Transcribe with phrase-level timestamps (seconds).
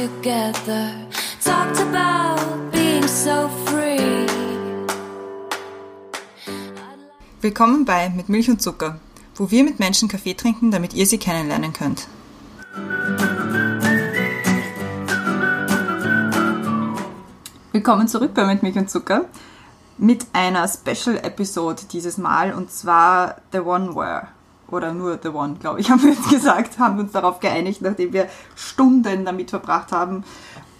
[0.00, 0.94] together.
[1.44, 4.26] Talked about being so free.
[7.42, 8.98] Willkommen bei Mit Milch und Zucker,
[9.34, 12.08] wo wir mit Menschen Kaffee trinken, damit ihr sie kennenlernen könnt.
[17.72, 19.26] Willkommen zurück bei Mit Milch und Zucker
[19.98, 24.28] mit einer Special-Episode dieses Mal und zwar The One Where.
[24.70, 28.12] Oder nur The One, glaube ich, haben wir jetzt gesagt, haben uns darauf geeinigt, nachdem
[28.12, 30.24] wir Stunden damit verbracht haben,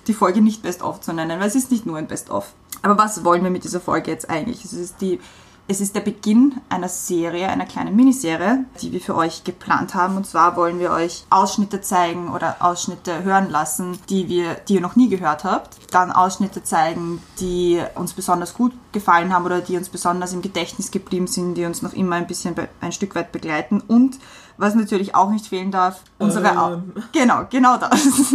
[0.06, 2.52] die Folge nicht Best-of zu nennen, weil es ist nicht nur ein Best-of.
[2.82, 4.64] Aber was wollen wir mit dieser Folge jetzt eigentlich?
[4.64, 5.20] Es ist die
[5.68, 10.16] es ist der Beginn einer Serie, einer kleinen Miniserie, die wir für euch geplant haben.
[10.16, 14.80] Und zwar wollen wir euch Ausschnitte zeigen oder Ausschnitte hören lassen, die wir, die ihr
[14.80, 15.76] noch nie gehört habt.
[15.92, 20.90] Dann Ausschnitte zeigen, die uns besonders gut gefallen haben oder die uns besonders im Gedächtnis
[20.90, 23.80] geblieben sind, die uns noch immer ein bisschen ein Stück weit begleiten.
[23.80, 24.18] Und
[24.56, 26.92] was natürlich auch nicht fehlen darf, unsere Ähm.
[27.12, 28.34] genau, genau das.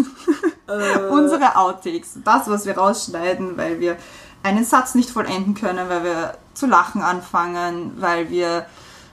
[1.12, 3.98] unsere Outtakes, das, was wir rausschneiden, weil wir
[4.46, 8.66] einen Satz nicht vollenden können, weil wir zu lachen anfangen, weil wir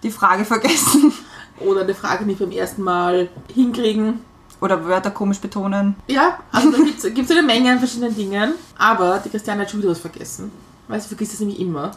[0.03, 1.13] die Frage vergessen
[1.61, 4.21] Oder eine Frage nicht beim ersten Mal hinkriegen.
[4.61, 5.97] oder Wörter komisch betonen.
[6.07, 8.55] Ja, also da gibt es eine Menge an verschiedenen Dingen.
[8.79, 10.51] Aber die Christiane hat schon wieder was vergessen.
[10.89, 11.93] Weil sie vergisst das nämlich immer.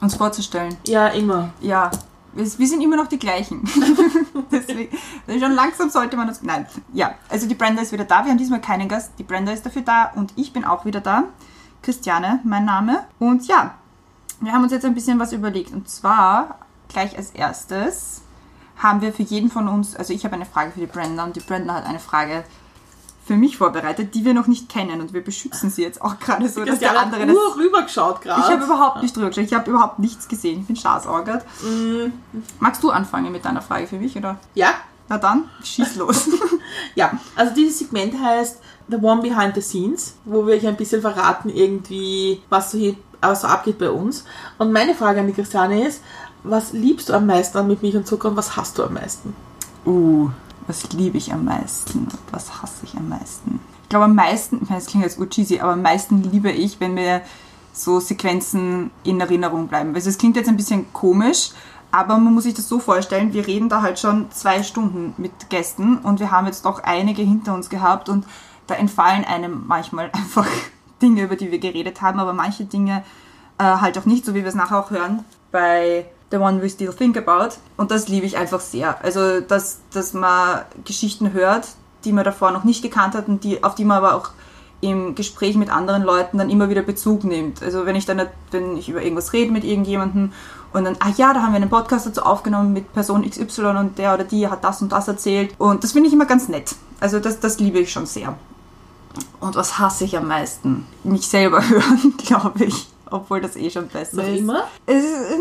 [0.00, 0.76] Uns vorzustellen.
[0.86, 1.50] Ja, immer.
[1.60, 1.90] Ja,
[2.34, 3.62] wir, wir sind immer noch die gleichen.
[4.52, 4.96] Deswegen,
[5.28, 6.42] schon langsam sollte man das.
[6.42, 8.24] Nein, ja, also die Brenda ist wieder da.
[8.24, 9.12] Wir haben diesmal keinen Gast.
[9.18, 11.24] Die Brenda ist dafür da und ich bin auch wieder da.
[11.84, 13.04] Christiane, mein Name.
[13.18, 13.74] Und ja,
[14.40, 15.72] wir haben uns jetzt ein bisschen was überlegt.
[15.72, 18.22] Und zwar gleich als erstes
[18.78, 21.36] haben wir für jeden von uns, also ich habe eine Frage für die Brenda und
[21.36, 22.44] die Brenda hat eine Frage
[23.24, 26.48] für mich vorbereitet, die wir noch nicht kennen und wir beschützen sie jetzt auch gerade
[26.48, 28.40] so, dass der andere hat das nur rübergeschaut gerade.
[28.42, 29.44] ich habe überhaupt nicht drüber geschaut.
[29.44, 30.60] Ich habe überhaupt nichts gesehen.
[30.60, 31.44] Ich bin schaßorgert.
[32.60, 34.38] Magst du anfangen mit deiner Frage für mich, oder?
[34.54, 34.74] Ja,
[35.08, 36.28] Na dann, schieß los.
[36.94, 37.12] ja.
[37.36, 41.50] Also dieses Segment heißt The One Behind the Scenes, wo wir euch ein bisschen verraten
[41.50, 44.24] irgendwie, was so, hier, was so abgeht bei uns.
[44.58, 46.02] Und meine Frage an die Christiane ist,
[46.42, 48.94] was liebst du am meisten an mit Milch und Zucker und was hast du am
[48.94, 49.34] meisten?
[49.86, 50.30] uh,
[50.66, 52.00] was liebe ich am meisten?
[52.00, 53.60] und Was hasse ich am meisten?
[53.82, 56.50] Ich glaube am meisten, ich meine, das klingt jetzt gut cheesy, aber am meisten liebe
[56.50, 57.22] ich, wenn mir
[57.72, 59.94] so Sequenzen in Erinnerung bleiben.
[59.94, 61.50] Also es klingt jetzt ein bisschen komisch,
[61.94, 65.48] aber man muss sich das so vorstellen, wir reden da halt schon zwei Stunden mit
[65.48, 68.26] Gästen und wir haben jetzt doch einige hinter uns gehabt und
[68.66, 70.48] da entfallen einem manchmal einfach
[71.00, 73.04] Dinge, über die wir geredet haben, aber manche Dinge
[73.58, 76.68] äh, halt auch nicht, so wie wir es nachher auch hören bei The One We
[76.68, 77.58] Still Think About.
[77.76, 79.00] Und das liebe ich einfach sehr.
[79.04, 81.68] Also, dass, dass man Geschichten hört,
[82.04, 84.30] die man davor noch nicht gekannt hat und die, auf die man aber auch
[84.84, 87.62] im Gespräch mit anderen Leuten dann immer wieder Bezug nimmt.
[87.62, 90.32] Also wenn ich dann, wenn ich über irgendwas rede mit irgendjemandem
[90.72, 93.98] und dann, ah ja, da haben wir einen Podcast dazu aufgenommen mit Person XY und
[93.98, 95.54] der oder die hat das und das erzählt.
[95.58, 96.74] Und das finde ich immer ganz nett.
[97.00, 98.36] Also das, das liebe ich schon sehr.
[99.40, 100.86] Und was hasse ich am meisten?
[101.04, 102.88] Mich selber hören, glaube ich.
[103.10, 104.38] Obwohl das eh schon besser Noch ist.
[104.38, 104.64] immer?
[104.86, 105.38] Es, äh,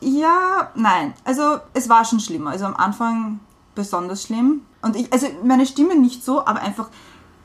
[0.00, 1.14] ja, nein.
[1.24, 2.50] Also es war schon schlimmer.
[2.50, 3.40] Also am Anfang
[3.74, 4.62] besonders schlimm.
[4.80, 6.88] Und ich, also meine Stimme nicht so, aber einfach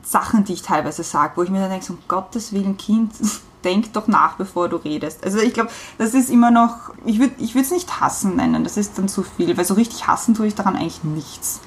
[0.04, 3.12] Sachen, die ich teilweise sage, wo ich mir dann denke, so, um Gottes Willen, Kind,
[3.64, 5.24] denk doch nach, bevor du redest.
[5.24, 8.76] Also ich glaube, das ist immer noch, ich würde ich es nicht hassen nennen, das
[8.76, 11.60] ist dann zu viel, weil so richtig hassen tue ich daran eigentlich nichts.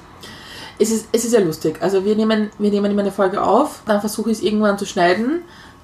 [0.78, 1.78] Es ist, es ist ja lustig.
[1.82, 4.86] Also wir nehmen, wir nehmen immer eine Folge auf, dann versuche ich es irgendwann zu
[4.86, 5.42] schneiden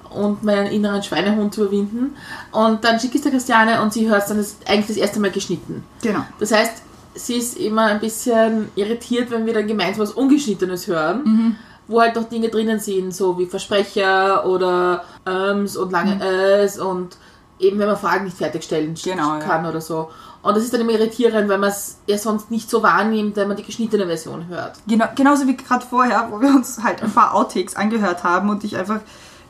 [0.09, 2.15] und meinen inneren Schweinehund zu überwinden.
[2.53, 4.95] Und dann schicke ich es der Christiane und sie hört es dann das, eigentlich das
[4.95, 5.83] erste Mal geschnitten.
[6.01, 6.21] Genau.
[6.39, 6.81] Das heißt,
[7.15, 11.55] sie ist immer ein bisschen irritiert, wenn wir dann gemeinsam was Ungeschnittenes hören, Mhm.
[11.87, 17.17] Wo halt noch Dinge drinnen sind, so wie Versprecher oder Äms und lange Äs und
[17.59, 20.09] eben wenn man Fragen nicht fertigstellen Genau, kann oder so.
[20.41, 23.47] Und das ist dann immer irritierend, weil man es ja sonst nicht so wahrnimmt, wenn
[23.47, 24.77] man die geschnittene Version hört.
[24.87, 28.63] Genau, genauso wie gerade vorher, wo wir uns halt ein paar Outtakes angehört haben und
[28.63, 28.99] ich einfach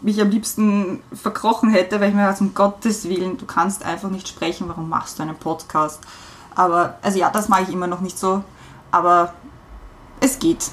[0.02, 4.10] mich am liebsten verkrochen hätte, weil ich mir dachte, um Gottes Willen, du kannst einfach
[4.10, 6.02] nicht sprechen, warum machst du einen Podcast?
[6.54, 8.44] Aber, also ja, das mache ich immer noch nicht so,
[8.92, 9.34] aber
[10.22, 10.70] es geht.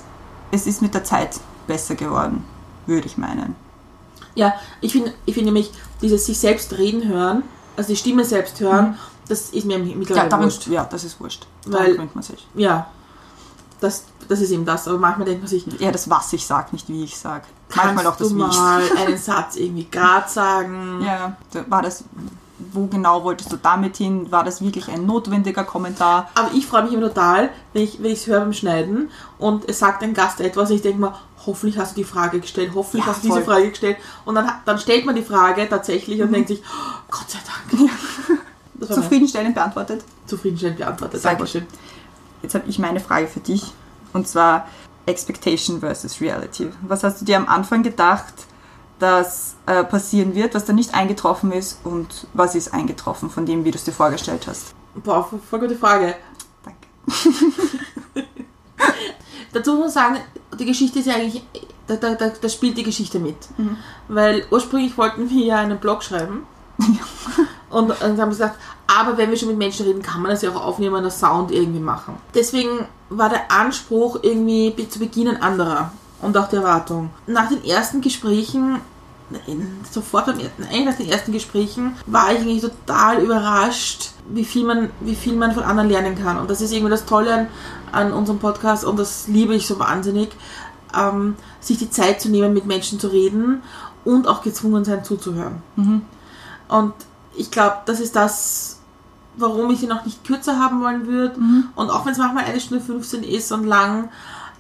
[0.51, 1.41] Es ist mit der Zeit
[1.73, 2.45] besser geworden,
[2.87, 3.57] würde ich meinen.
[4.35, 5.71] Ja, ich finde ich find nämlich,
[6.03, 7.43] dieses sich selbst reden hören,
[7.77, 8.99] also die Stimme selbst hören,
[9.29, 10.67] das ist mir Ja, mittlerweile darin, wurscht.
[10.67, 11.47] ja, das ist wurscht.
[11.65, 12.47] Weil- Daran gewöhnt man sich.
[12.55, 12.87] Ja,
[13.81, 14.87] das, das ist eben das.
[14.89, 17.45] Aber manchmal denkt man sich, Eher das, was ich sage, nicht wie ich sage.
[17.75, 21.01] Manchmal auch das, du wie ich mal einen Satz irgendwie gerade sagen.
[21.05, 21.37] Ja,
[21.69, 22.05] war das,
[22.73, 24.31] wo genau wolltest du damit hin?
[24.31, 26.29] War das wirklich ein notwendiger Kommentar?
[26.35, 30.03] Aber ich freue mich immer total, wenn ich es höre beim Schneiden und es sagt
[30.03, 31.15] ein Gast etwas und ich denke mir,
[31.47, 33.43] hoffentlich hast du die Frage gestellt, hoffentlich Ja, hast du diese.
[33.43, 33.97] Frage gestellt.
[34.25, 36.25] Und dann, dann stellt man die Frage tatsächlich Mhm.
[36.27, 37.91] und denkt sich, oh, Gott sei Dank.
[38.79, 40.05] Mein Zufriedenstellend beantwortet.
[40.27, 41.25] zufriedenstellend beantwortet.
[41.25, 41.67] Dankeschön.
[42.43, 43.73] Jetzt habe ich meine Frage für dich.
[44.13, 44.67] Und zwar,
[45.07, 46.69] Expectation versus Reality.
[46.83, 48.35] Was hast du dir am Anfang gedacht,
[48.99, 53.65] dass äh, passieren wird, was da nicht eingetroffen ist und was ist eingetroffen von dem,
[53.65, 54.75] wie du es dir vorgestellt hast?
[54.97, 56.15] Boah, voll gute Frage.
[56.65, 58.27] Danke.
[59.53, 60.17] Dazu muss man sagen,
[60.59, 61.43] die Geschichte ist ja eigentlich,
[61.87, 63.37] da, da, da, da spielt die Geschichte mit.
[64.09, 66.47] Weil ursprünglich wollten wir ja einen Blog schreiben.
[67.71, 70.43] Und dann haben wir gesagt, aber wenn wir schon mit Menschen reden, kann man das
[70.43, 72.15] ja auch aufnehmen und das Sound irgendwie machen.
[72.35, 77.11] Deswegen war der Anspruch irgendwie zu Beginn ein anderer und auch die Erwartung.
[77.27, 78.81] Nach den ersten Gesprächen,
[79.31, 84.91] nein, sofort eigentlich nach den ersten Gesprächen, war ich eigentlich total überrascht, wie viel man,
[85.01, 86.39] wie viel man von anderen lernen kann.
[86.39, 87.49] Und das ist irgendwie das Tolle an,
[87.93, 90.31] an unserem Podcast und das liebe ich so wahnsinnig,
[90.97, 93.63] ähm, sich die Zeit zu nehmen, mit Menschen zu reden
[94.05, 95.63] und auch gezwungen sein zuzuhören.
[96.69, 96.95] Und
[97.37, 98.81] ich glaube, das ist das,
[99.37, 101.37] warum ich sie noch nicht kürzer haben wollen würde.
[101.75, 104.11] Und auch wenn es manchmal eine Stunde 15 ist und lang,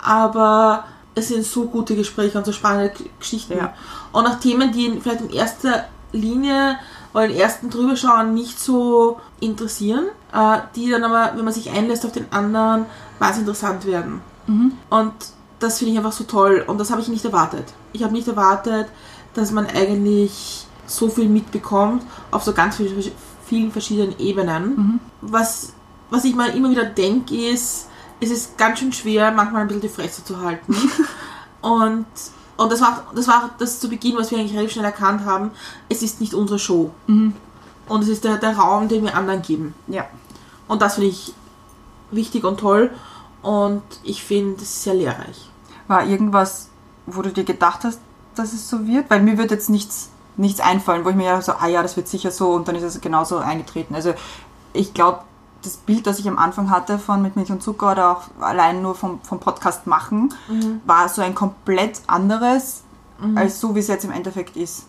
[0.03, 3.57] aber es sind so gute Gespräche und so spannende Geschichten.
[3.57, 3.75] Ja.
[4.13, 6.79] Und auch Themen, die vielleicht in erster Linie
[7.15, 12.05] oder im ersten Drüberschauen nicht so interessieren, äh, die dann aber, wenn man sich einlässt
[12.07, 12.87] auf den anderen,
[13.19, 14.21] wahnsinnig interessant werden.
[14.91, 15.13] Und
[15.59, 17.73] das finde ich einfach so toll und das habe ich nicht erwartet.
[17.93, 18.89] Ich habe nicht erwartet,
[19.35, 23.13] dass man eigentlich so viel mitbekommt auf so ganz viel,
[23.47, 25.01] vielen verschiedenen Ebenen.
[25.21, 25.73] Was,
[26.11, 27.89] was ich mal immer wieder denke, ist,
[28.21, 30.77] es ist ganz schön schwer, manchmal ein bisschen die Fresse zu halten.
[31.61, 32.07] und
[32.57, 35.51] und das war, das war das zu Beginn, was wir eigentlich relativ schnell erkannt haben.
[35.89, 36.91] Es ist nicht unsere Show.
[37.89, 39.75] Und es ist der, der Raum, den wir anderen geben.
[39.87, 40.07] Ja.
[40.69, 41.35] Und das finde ich
[42.11, 42.91] wichtig und toll.
[43.43, 45.51] Und ich finde es sehr lehrreich.
[45.89, 46.69] War irgendwas,
[47.07, 48.01] wo du dir gedacht hast,
[48.35, 49.11] dass es so wird?
[49.11, 51.97] Weil mir wird jetzt nichts, nichts einfallen, wo ich mir ja so, ah ja, das
[51.97, 53.95] wird sicher so und dann ist es genauso eingetreten.
[53.95, 54.15] Also
[54.73, 55.21] ich glaube,
[55.63, 58.83] das Bild, das ich am Anfang hatte von mit Milch und Zucker oder auch allein
[58.83, 60.35] nur vom, vom Podcast machen,
[60.85, 62.83] war so ein komplett anderes,
[63.37, 64.87] als so wie es jetzt im Endeffekt ist.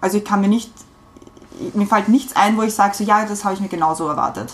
[0.00, 0.72] Also ich kann mir nicht,
[1.74, 4.50] mir fällt nichts ein, wo ich sage, so ja, das habe ich mir genauso erwartet.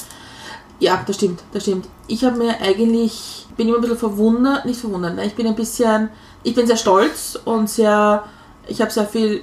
[0.81, 1.89] Ja, das stimmt, das stimmt.
[2.09, 5.25] Ich habe mir eigentlich, bin immer ein bisschen verwundert, nicht verwundert, ne?
[5.25, 6.09] ich bin ein bisschen,
[6.43, 8.25] ich bin sehr stolz und sehr,
[8.67, 9.43] ich habe sehr viel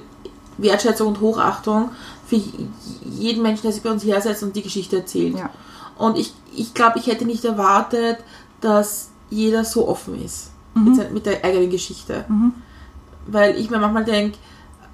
[0.58, 1.92] Wertschätzung und Hochachtung
[2.28, 2.42] für
[3.06, 5.38] jeden Menschen, der sich bei uns hersetzt und die Geschichte erzählt.
[5.38, 5.50] Ja.
[6.00, 8.18] Und ich, ich glaube, ich hätte nicht erwartet,
[8.62, 12.26] dass jeder so offen ist mit, sein- mit der eigenen Geschichte.
[13.28, 14.38] Weil ich mir manchmal denke,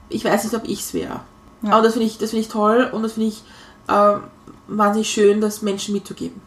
[0.09, 1.21] ich weiß nicht, ob ich es wäre.
[1.61, 1.71] Ja.
[1.71, 3.43] Aber das finde ich, das finde ich toll und das finde ich
[3.87, 4.21] ähm,
[4.67, 6.41] wahnsinnig schön, das Menschen mitzugeben.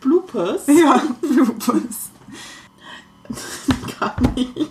[0.00, 0.66] Bloopers?
[0.66, 2.10] Ja, Bloopers.
[4.00, 4.70] Gar nicht.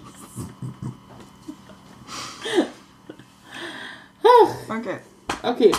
[4.68, 5.00] Okay.
[5.44, 5.72] Okay.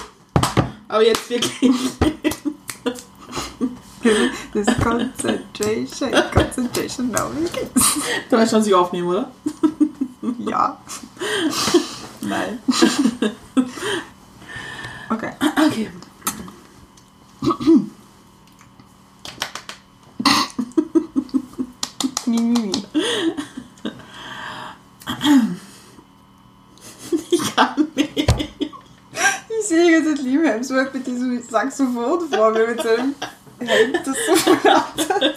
[0.88, 1.70] Aber jetzt wirklich.
[4.52, 7.70] Das Concentration, Concentration, now get.
[8.28, 9.30] Du weißt schon, sie aufnehmen, oder?
[10.38, 10.76] Ja.
[12.20, 12.58] Nein.
[15.08, 15.32] Okay.
[15.66, 15.90] Okay.
[22.26, 22.72] Mi, mi, mi.
[25.04, 25.61] Ich
[27.54, 28.32] kann nicht.
[29.48, 33.14] Ich sehe jetzt den Liam Hemsworth mit diesem Saxophon vor mir mit seinem
[33.60, 35.34] Hemd, das so flattert.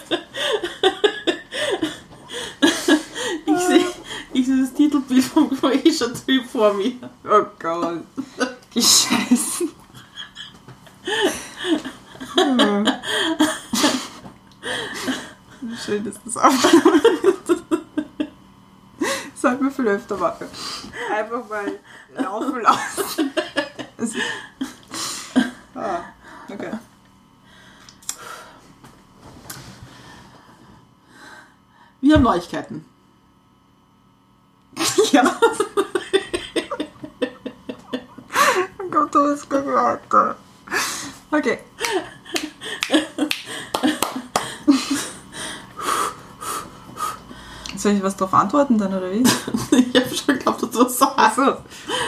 [3.46, 3.84] Ich sehe
[4.32, 6.92] ich seh das Titelbild vom Croatia-Typ vor mir.
[7.24, 8.02] Oh Gott.
[8.72, 9.64] Wie scheiße.
[12.34, 12.86] Hm.
[15.84, 17.62] Schön, dass das aufgenommen wird.
[19.34, 20.46] Sollten wir viel öfter machen.
[21.12, 21.78] Einfach mal
[22.14, 23.32] laufen lassen.
[25.78, 26.04] Ah,
[26.50, 26.72] okay.
[32.00, 32.84] Wir haben Neuigkeiten.
[35.12, 35.22] Ja.
[38.78, 40.02] oh Gott, du hast gehört.
[41.30, 41.58] Okay.
[47.76, 49.22] Soll ich was drauf antworten dann, oder wie?
[49.22, 51.18] Ich habe schon geglaubt, sagst.
[51.18, 51.56] Achso.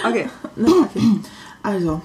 [0.06, 0.28] Okay.
[0.56, 1.20] Na, okay.
[1.62, 2.02] Also.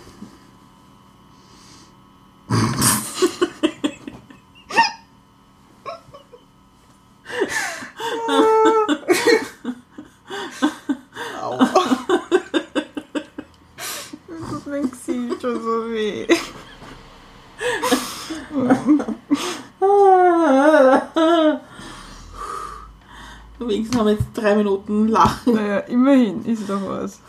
[24.03, 25.53] kann jetzt drei Minuten lachen.
[25.55, 27.19] Naja, immerhin ist doch was.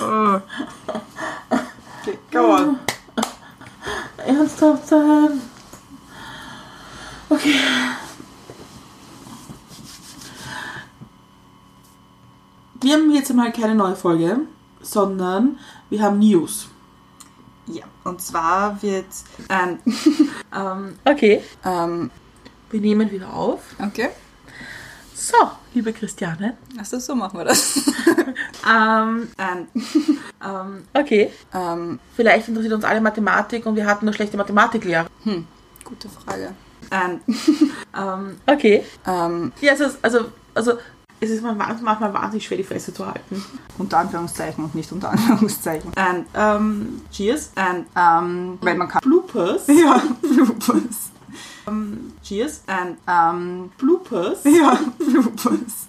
[0.00, 0.40] oh.
[1.50, 2.78] okay, go on.
[4.18, 5.40] Ernsthaft sein.
[7.28, 7.54] Okay.
[12.82, 14.40] Wir haben jetzt mal keine neue Folge,
[14.80, 15.58] sondern
[15.90, 16.68] wir haben News.
[18.10, 19.06] Und zwar wird.
[19.48, 19.78] Ähm,
[20.56, 21.42] ähm, Okay.
[21.64, 22.10] ähm,
[22.70, 23.60] Wir nehmen wieder auf.
[23.78, 24.08] okay.
[25.14, 25.36] So,
[25.74, 26.56] liebe Christiane.
[26.78, 27.80] Achso, so machen wir das.
[28.68, 29.66] Ähm, ähm,
[30.44, 31.32] ähm, okay.
[31.54, 35.06] ähm, Vielleicht interessiert uns alle Mathematik und wir hatten eine schlechte Mathematiklehrer.
[35.24, 35.46] hm,
[35.84, 36.52] gute Frage.
[36.90, 37.20] Ähm,
[37.96, 38.84] ähm, Okay.
[39.06, 40.72] ähm, Ja, also, also, also
[41.20, 43.44] es ist manchmal wahnsinnig schwer, die Fresse zu halten.
[43.78, 45.92] unter Anführungszeichen und nicht unter Anführungszeichen.
[45.96, 47.52] Ähm, Ähm, cheers.
[47.56, 49.00] ähm, ähm, weil man kann.
[49.02, 49.62] Bloopers.
[49.68, 51.10] Ja, Bloopers.
[51.68, 52.62] Ähm, cheers.
[52.68, 54.44] Ähm, ähm, Bloopers.
[54.44, 55.88] ja, Bloopers.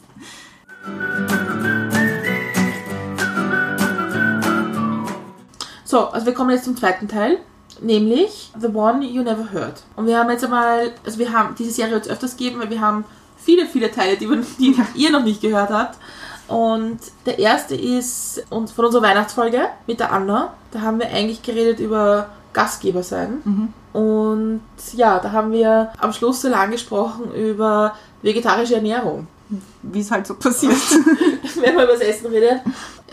[5.85, 7.39] So, also wir kommen jetzt zum zweiten Teil,
[7.81, 9.83] nämlich The One You Never Heard.
[9.95, 12.79] Und wir haben jetzt einmal, also wir haben diese Serie jetzt öfters geben, weil wir
[12.79, 13.03] haben
[13.43, 14.27] viele, viele Teile, die,
[14.59, 15.97] die ihr noch nicht gehört habt.
[16.47, 20.53] Und der erste ist von unserer Weihnachtsfolge mit der Anna.
[20.71, 23.41] Da haben wir eigentlich geredet über Gastgeber sein.
[23.93, 24.61] Und
[24.93, 29.27] ja, da haben wir am Schluss so lange gesprochen über vegetarische Ernährung.
[29.81, 30.73] Wie es halt so passiert.
[31.61, 32.61] wenn man über das Essen redet.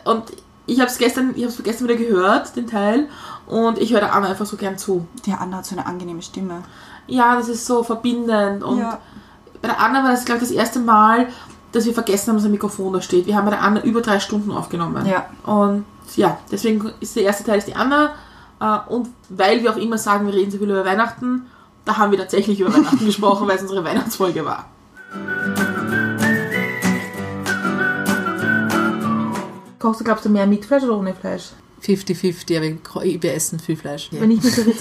[0.05, 0.25] Und
[0.67, 3.09] ich habe es gestern, ich gestern wieder gehört, den Teil,
[3.47, 5.07] und ich höre der Anna einfach so gern zu.
[5.25, 6.63] Die Anna hat so eine angenehme Stimme.
[7.07, 8.63] Ja, das ist so verbindend.
[8.63, 8.99] Und Ja.
[9.61, 11.29] Bei der Anna war das, glaube ich, das erste Mal,
[11.73, 13.27] dass wir vergessen haben, dass ein Mikrofon da steht.
[13.27, 15.07] Wir haben bei der Anna über drei Stunden aufgenommen.
[15.07, 15.27] Ja.
[15.45, 15.85] Und
[16.17, 18.15] ja, deswegen ist der erste Teil ist die Anna.
[18.61, 21.47] Äh, Und weil wir auch immer sagen, wir reden so viel über Weihnachten,
[21.85, 24.67] da haben wir tatsächlich über Weihnachten gesprochen, weil es unsere Weihnachtsfolge war.
[29.79, 31.51] Kochst du, glaubst du, mehr mit Fleisch oder ohne Fleisch?
[31.85, 34.09] 50-50, aber wir essen viel Fleisch.
[34.11, 34.63] Wenn ich mir so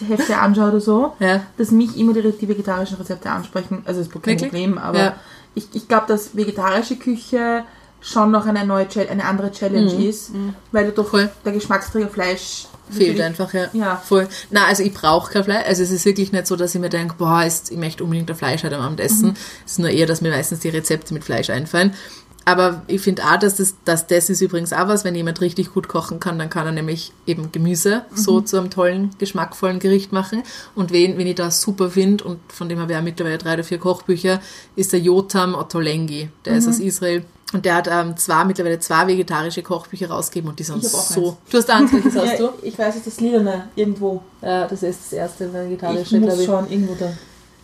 [0.00, 1.42] Rezepthefte anschaue oder so, Ja.
[1.56, 3.82] dass mich immer die, die vegetarischen Rezepte ansprechen.
[3.84, 4.50] Also das ist kein Wirklich?
[4.50, 5.16] Problem, aber Ja.
[5.54, 7.64] ich, ich glaube, dass vegetarische Küche
[8.00, 10.30] schon noch eine neue eine andere Challenge ist,
[10.72, 11.30] weil du doch Voll.
[11.44, 13.66] der Geschmacksträger Fleisch Fehlt einfach, ja.
[13.74, 13.96] Ja.
[13.96, 14.26] Voll.
[14.50, 15.66] Na, also ich brauche kein Fleisch.
[15.66, 18.30] Also es ist wirklich nicht so, dass ich mir denke, boah, ist, ich möchte unbedingt
[18.30, 19.36] ein Fleisch heute am Abend essen.
[19.66, 21.92] Es ist nur eher, dass mir meistens die Rezepte mit Fleisch einfallen.
[22.44, 25.74] Aber ich finde auch, dass das, dass das ist übrigens auch was, wenn jemand richtig
[25.74, 30.12] gut kochen kann, dann kann er nämlich eben Gemüse so zu einem tollen, geschmackvollen Gericht
[30.12, 30.42] machen.
[30.74, 33.54] Und wen, wen ich da super finde, und von dem habe ich auch mittlerweile drei
[33.54, 34.40] oder vier Kochbücher,
[34.76, 36.30] ist der Jotam Ottolenghi.
[36.46, 37.24] Der ist aus Israel.
[37.52, 40.98] Und der hat ähm, zwei, mittlerweile zwei vegetarische Kochbücher rausgegeben und die sind Ich so.
[40.98, 41.14] eins.
[41.50, 42.50] Du hast eins, welches hast Ja, du?
[42.62, 44.22] ich weiß, es ist das Lilane irgendwo.
[44.42, 46.46] Ja, das ist das erste Ich vegetarische, muss glaube ich.
[46.46, 47.10] schon irgendwo da.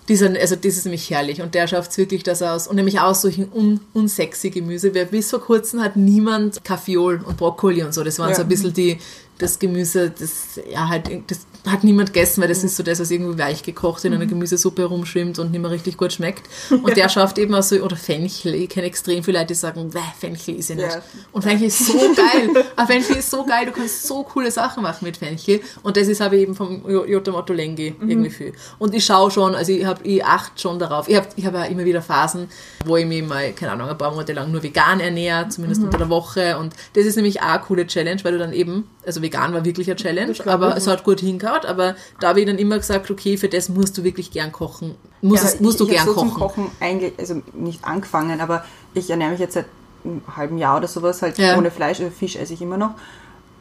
[0.08, 2.76] Dieser, also das ist nämlich herrlich und der schafft es wirklich, dass er aus, und
[2.76, 7.82] nämlich aus solchen un, unsexy Gemüse, weil bis vor kurzem hat niemand Kaffeeol und Brokkoli
[7.82, 8.37] und so, das waren Ja.
[8.37, 8.99] so ein bisschen die,
[9.38, 13.11] das Gemüse, das, ja halt, das hat niemand gegessen, weil das ist so das, was
[13.11, 16.43] irgendwie weich gekocht in einer Gemüsesuppe rumschwimmt und nicht mehr richtig gut schmeckt.
[16.71, 19.88] Und der schafft eben auch so, oder Fenchel, ich kenne extrem viele Leute, die sagen,
[19.91, 20.88] "Bäh, Fenchel ist ja nicht.
[20.91, 21.03] Ja.
[21.33, 22.64] Und Fenchel ist so geil.
[22.76, 25.61] Aber Fenchel ist so geil, du kannst so coole Sachen machen mit Fenchel.
[25.83, 28.53] Und das ist habe ich eben vom Jo- Jotam Ottolenghi irgendwie viel.
[28.79, 31.09] Und ich schaue schon, also ich habe, ich achte schon darauf.
[31.09, 32.49] Ich habe ich hab ja immer wieder Phasen,
[32.85, 35.99] wo ich mich mal, keine Ahnung, ein paar Monate lang nur vegan ernähre, zumindest unter
[35.99, 36.59] der Woche.
[36.59, 39.64] Und das ist nämlich auch eine coole Challenge, weil du dann eben, also vegan war
[39.64, 41.64] wirklich eine Challenge, aber es hat gut hingehauen.
[41.66, 44.95] Aber da habe ich dann immer gesagt, okay, für das musst du wirklich gern kochen.
[45.23, 46.28] Musst, es, musst du ich, ich gern so kochen.
[46.28, 48.64] Zum Kochen eigentlich, also nicht angefangen, aber
[48.95, 49.66] ich ernähre mich jetzt seit
[50.04, 51.57] einem halben Jahr oder sowas halt Ja.
[51.59, 51.99] ohne Fleisch.
[51.99, 52.93] Also Fisch esse ich immer noch.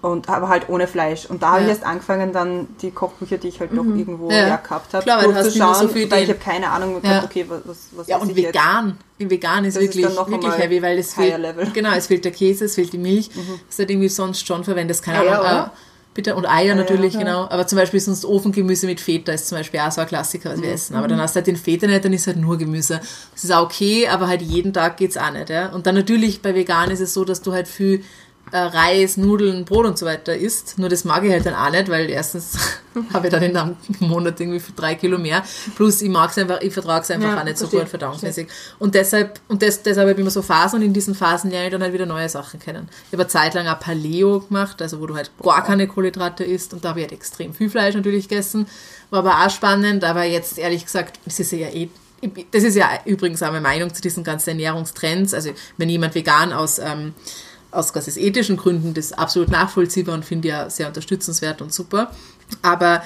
[0.03, 1.25] Und aber halt ohne Fleisch.
[1.27, 1.73] Und da habe ich Ja.
[1.73, 4.47] erst angefangen, dann die Kochbücher, die ich halt noch irgendwo Ja.
[4.49, 4.55] ja.
[4.57, 7.23] gehabt habe, durchzuschauen, so viele weil ich habe keine Ahnung gehabt, Ja.
[7.23, 8.49] okay, was, was, was Ja, und ich jetzt?
[8.53, 8.97] vegan.
[9.17, 11.67] In vegan ist Das ist wirklich, noch wirklich heavy, weil es fehlt, level.
[11.73, 13.29] genau, es fehlt der Käse, es fehlt die Milch,
[13.69, 15.39] das halt irgendwie sonst schon verwendest, keine Eier, Ahnung.
[15.45, 15.65] oder?
[15.73, 15.77] äh,
[16.15, 17.19] Bitte, und Eier natürlich, ja.
[17.21, 17.43] genau.
[17.49, 20.61] Aber zum Beispiel sonst Ofengemüse mit Feta ist zum Beispiel auch so ein Klassiker, was
[20.61, 20.95] wir essen.
[20.95, 22.99] Aber dann hast du halt den Feta nicht, dann ist halt nur Gemüse.
[23.33, 25.49] Das ist auch okay, aber halt jeden Tag geht's auch nicht.
[25.49, 25.69] Ja?
[25.69, 28.03] Und dann natürlich bei vegan ist es so, dass du halt viel
[28.51, 30.77] äh, Reis, Nudeln, Brot und so weiter isst.
[30.77, 32.57] Nur das mag ich halt dann auch nicht, weil erstens
[33.13, 35.43] habe ich dann in einem Monat irgendwie für drei Kilo mehr.
[35.75, 38.47] Plus ich mag es einfach, ich vertrage es einfach Ja, auch nicht so gut verdauungsmäßig.
[38.77, 41.67] Und deshalb, und das, deshalb habe ich immer so Phasen und in diesen Phasen lerne
[41.67, 42.89] ich dann halt wieder neue Sachen kennen.
[43.07, 46.43] Ich habe eine Zeit lang auch Paleo gemacht, also wo du halt gar keine Kohlenhydrate
[46.43, 48.67] isst und da habe ich halt extrem viel Fleisch natürlich gegessen.
[49.09, 51.89] War aber auch spannend, aber jetzt ehrlich gesagt, es ist ja eh
[52.51, 55.33] das ist ja übrigens auch meine Meinung zu diesen ganzen Ernährungstrends.
[55.33, 57.13] Also wenn jemand vegan aus ähm,
[57.73, 62.11] aus ganz aus ethischen Gründen das absolut nachvollziehbar und finde ja sehr unterstützenswert und super.
[62.61, 63.03] Aber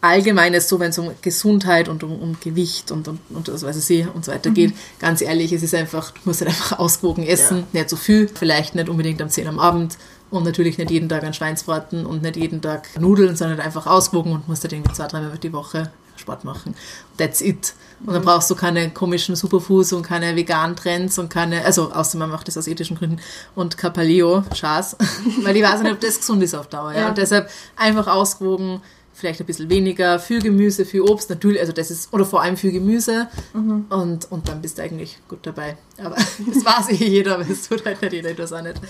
[0.00, 3.62] allgemein ist so, wenn es um Gesundheit und um, um Gewicht und, und, und das
[3.62, 6.78] weiß ich und so weiter geht, ganz ehrlich, es ist einfach, du musst halt einfach
[6.78, 9.96] ausgewogen essen, nicht so viel, vielleicht nicht unbedingt am 10 am Abend,
[10.30, 14.32] Und natürlich nicht jeden Tag ein Schweinsbraten und nicht jeden Tag Nudeln, sondern einfach ausgewogen
[14.32, 16.74] und musst halt irgendwie zwei, dreimal die Woche Sport machen.
[17.16, 17.74] That's it.
[18.06, 22.16] Und dann brauchst du keine komischen Superfoods und keine veganen Trends und keine, also außer
[22.16, 23.18] man macht das aus ethischen Gründen
[23.54, 24.96] und kein Paleo, Schaß,
[25.42, 26.92] weil ich weiß nicht, ob das gesund ist auf Dauer.
[26.92, 27.00] Ja.
[27.00, 27.08] Ja.
[27.08, 28.80] Und deshalb einfach ausgewogen,
[29.12, 32.56] vielleicht ein bisschen weniger, viel Gemüse, viel Obst, natürlich, also das ist, oder vor allem
[32.56, 35.76] viel Gemüse und, und dann bist du eigentlich gut dabei.
[35.98, 38.80] Aber das weiß eh jeder, aber es tut halt nicht jeder, ich es auch nicht.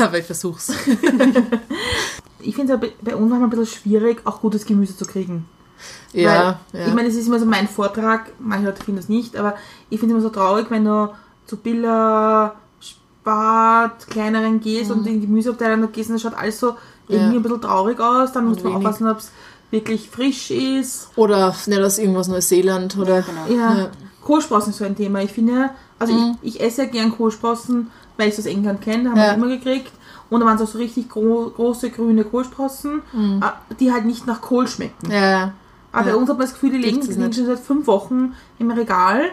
[0.00, 0.72] Aber ich versuch's.
[2.46, 5.46] Ich finde es bei bei uns manchmal ein bisschen schwierig, auch gutes Gemüse zu kriegen.
[6.12, 6.86] Ja, Weil, ja.
[6.88, 9.54] Ich meine, es ist immer so mein Vortrag, manche Leute finden das nicht, aber
[9.90, 11.12] ich finde es immer so traurig, wenn du
[11.46, 16.76] zu Billa, Spat, kleineren gehst und in die Gemüseabteilung gehst und das schaut alles so
[17.08, 17.40] irgendwie Ja.
[17.40, 18.32] ein bisschen traurig aus.
[18.32, 18.76] Dann musst du wenig.
[18.76, 19.30] aufpassen, ob es
[19.70, 21.08] wirklich frisch ist.
[21.16, 23.22] Oder nicht aus irgendwas Neuseeland oder.
[23.22, 23.46] genau.
[23.48, 23.90] Ja, Ja.
[24.22, 25.20] Kohlsprossen ist so ein Thema.
[25.22, 29.10] Ich finde, also ich, ich esse ja gern Kohlsprossen, weil ich es aus England kenne,
[29.10, 29.26] haben Ja.
[29.28, 29.92] wir immer gekriegt.
[30.30, 33.02] Und da waren es auch so richtig gro große grüne Kohlsprossen,
[33.42, 35.10] äh, die halt nicht nach Kohl schmecken.
[35.10, 35.52] Ja,
[35.94, 36.16] Aber bei Ja.
[36.16, 39.30] uns hat man das Gefühl, die liegen, schon seit fünf Wochen im Regal.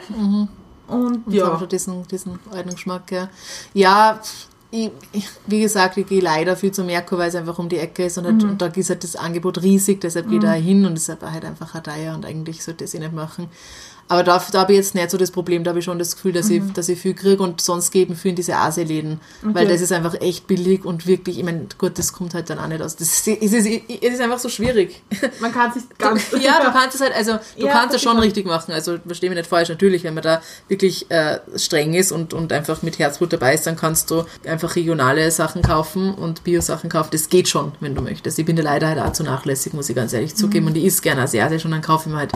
[0.87, 3.29] Und Und ja, haben schon diesen, diesen alten Geschmack, ja.
[3.73, 4.19] Ja,
[4.69, 7.77] ich, ich, wie gesagt, ich gehe leider viel zu Merkur, weil es einfach um die
[7.77, 10.53] Ecke ist und, halt, und da ist halt das Angebot riesig, deshalb gehe ich da
[10.53, 13.47] hin und deshalb halt einfach ein Deier und eigentlich sollte ich das eh nicht machen.
[14.11, 16.15] Aber da, da habe ich jetzt nicht so das Problem, da habe ich schon das
[16.17, 19.63] Gefühl, dass, ich, dass ich viel kriege und sonst geben viel in diese Aseläden, weil
[19.63, 19.71] Okay.
[19.71, 22.67] das ist einfach echt billig und wirklich, ich meine, gut, das kommt halt dann auch
[22.67, 22.97] nicht aus.
[22.97, 25.01] Das ist, es ist, es ist einfach so schwierig.
[25.39, 26.23] man kann sich ganz.
[26.41, 28.73] Ja, du kannst es halt, also du Ja, kannst es schon richtig machen.
[28.73, 32.51] Also verstehe mich nicht falsch, natürlich, wenn man da wirklich äh, streng ist und, und
[32.51, 37.11] einfach mit Herzblut dabei ist, dann kannst du einfach regionale Sachen kaufen und Bio-Sachen kaufen.
[37.13, 38.37] Das geht schon, wenn du möchtest.
[38.39, 40.67] Ich bin da leider halt auch zu nachlässig, muss ich ganz ehrlich zugeben.
[40.67, 42.31] Und ich isst gerne asiatisch und dann kaufe ich mir halt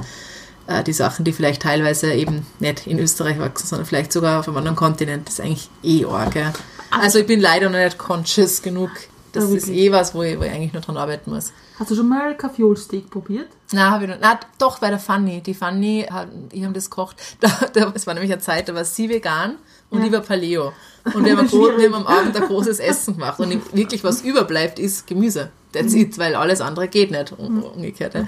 [0.67, 4.47] äh, die Sachen, die vielleicht teilweise eben nicht in Österreich wachsen, sondern vielleicht sogar auf
[4.47, 5.27] einem anderen Kontinent.
[5.27, 6.35] Das ist eigentlich eh arg.
[6.35, 6.53] Ja.
[6.91, 8.89] Also ich bin leider noch nicht conscious genug.
[9.31, 11.51] Das Ja, ist eh was, wo ich, wo ich eigentlich nur dran arbeiten muss.
[11.77, 13.49] Hast du schon mal Kaffeolsteak probiert?
[13.73, 14.17] Na, habe ich noch.
[14.21, 15.41] Na, doch, bei der Fanny.
[15.41, 16.05] Die Fanny,
[16.53, 17.17] ich habe das gekocht.
[17.93, 19.57] Es war nämlich eine Zeit, da war sie vegan
[19.89, 20.05] und Ja.
[20.05, 20.71] ich war Paleo.
[21.13, 21.79] Und wir haben, ein gro- Schwierig.
[21.79, 23.37] wir haben am Abend ein großes Essen gemacht.
[23.41, 25.49] Und wirklich, was überbleibt, ist Gemüse.
[25.73, 27.33] That's it, weil alles andere geht nicht.
[27.37, 28.13] Um, umgekehrt.
[28.13, 28.25] Ja.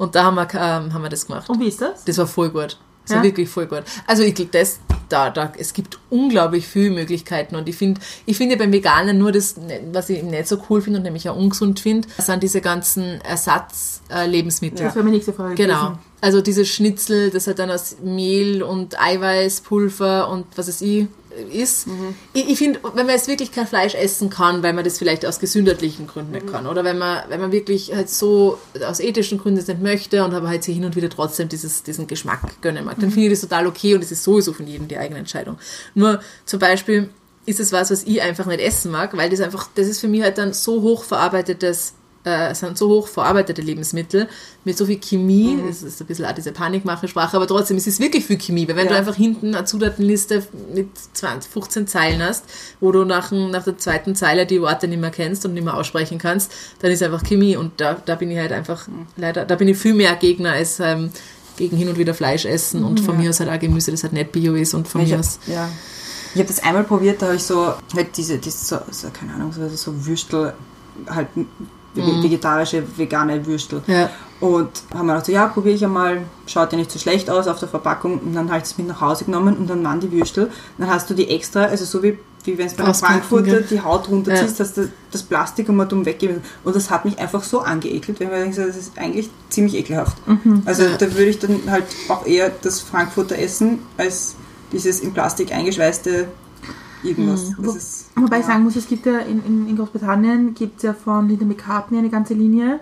[0.00, 1.50] Und da haben wir, ähm, haben wir das gemacht.
[1.50, 2.04] Und wie ist das?
[2.06, 2.78] Das war voll gut.
[3.02, 3.16] Das Ja?
[3.16, 3.82] war wirklich voll gut.
[4.06, 8.56] Also ich das, da, da, es gibt unglaublich viele Möglichkeiten und ich finde, ich finde
[8.56, 9.56] beim Veganen nur das,
[9.92, 14.86] was ich nicht so cool finde und nämlich auch ungesund finde, sind diese ganzen Ersatzlebensmittel.
[14.86, 15.54] Das wäre meine nächste Frage.
[15.54, 15.88] Genau.
[15.88, 15.98] gewesen.
[16.22, 21.08] Also diese Schnitzel, das halt dann aus Mehl und Eiweißpulver und was es ich
[21.52, 21.86] ist.
[22.32, 25.24] Ich, ich finde, wenn man jetzt wirklich kein Fleisch essen kann, weil man das vielleicht
[25.24, 29.38] aus gesundheitlichen Gründen nicht kann, oder wenn man, wenn man wirklich halt so aus ethischen
[29.38, 32.60] Gründen das nicht möchte und aber halt sich hin und wieder trotzdem dieses, diesen Geschmack
[32.62, 34.98] gönnen mag, dann finde ich das total okay und es ist sowieso von jedem die
[34.98, 35.58] eigene Entscheidung.
[35.94, 37.10] Nur zum Beispiel
[37.46, 40.08] ist es was, was ich einfach nicht essen mag, weil das einfach, das ist für
[40.08, 44.28] mich halt dann so hoch verarbeitetes äh, sind so hoch verarbeitete Lebensmittel
[44.64, 47.98] mit so viel Chemie, das ist ein bisschen auch diese Panikmache-Sprache, aber trotzdem, es ist
[47.98, 48.98] wirklich viel Chemie, weil wenn du Ja.
[48.98, 50.42] einfach hinten eine Zutatenliste
[50.74, 52.44] mit 20, 15 Zeilen hast,
[52.78, 55.74] wo du nach, nach der zweiten Zeile die Worte nicht mehr kennst und nicht mehr
[55.74, 59.56] aussprechen kannst, dann ist einfach Chemie und da, da bin ich halt einfach, leider, da
[59.56, 61.10] bin ich viel mehr Gegner als ähm,
[61.56, 64.12] gegen hin und wieder Fleisch essen und von mir aus halt auch Gemüse, das halt
[64.12, 65.38] nicht Bio ist und von Ich mir hab, aus.
[65.46, 65.68] ja.
[66.34, 69.32] ich habe das einmal probiert, da habe ich so, halt diese, diese so, so, keine
[69.34, 70.52] Ahnung, so, so Würstel,
[71.08, 71.28] halt
[71.94, 73.82] ve- vegetarische, vegane Würstel.
[73.86, 74.10] Ja.
[74.40, 77.46] Und haben wir gedacht, so, ja, probiere ich einmal, schaut ja nicht so schlecht aus
[77.46, 78.18] auf der Verpackung.
[78.20, 80.50] Und dann habe ich es mit nach Hause genommen und dann waren die Würstel.
[80.78, 83.82] Dann hast du die extra, also so wie, wie wenn es bei einer Frankfurter die
[83.82, 86.40] Haut runterziehst, dass du das Plastik einmal dumm weggeben.
[86.64, 90.16] Und das hat mich einfach so angeekelt, mir denke, so, das ist eigentlich ziemlich ekelhaft.
[90.64, 94.36] Also da würde ich dann halt auch eher das Frankfurter essen, als
[94.72, 96.28] dieses in Plastik eingeschweißte
[97.02, 97.52] irgendwas.
[97.58, 98.52] Das ist, Wobei ich ja.
[98.52, 101.98] sagen muss, es gibt ja in, in, in Großbritannien gibt es ja von Linda McCartney
[101.98, 102.80] eine ganze Linie.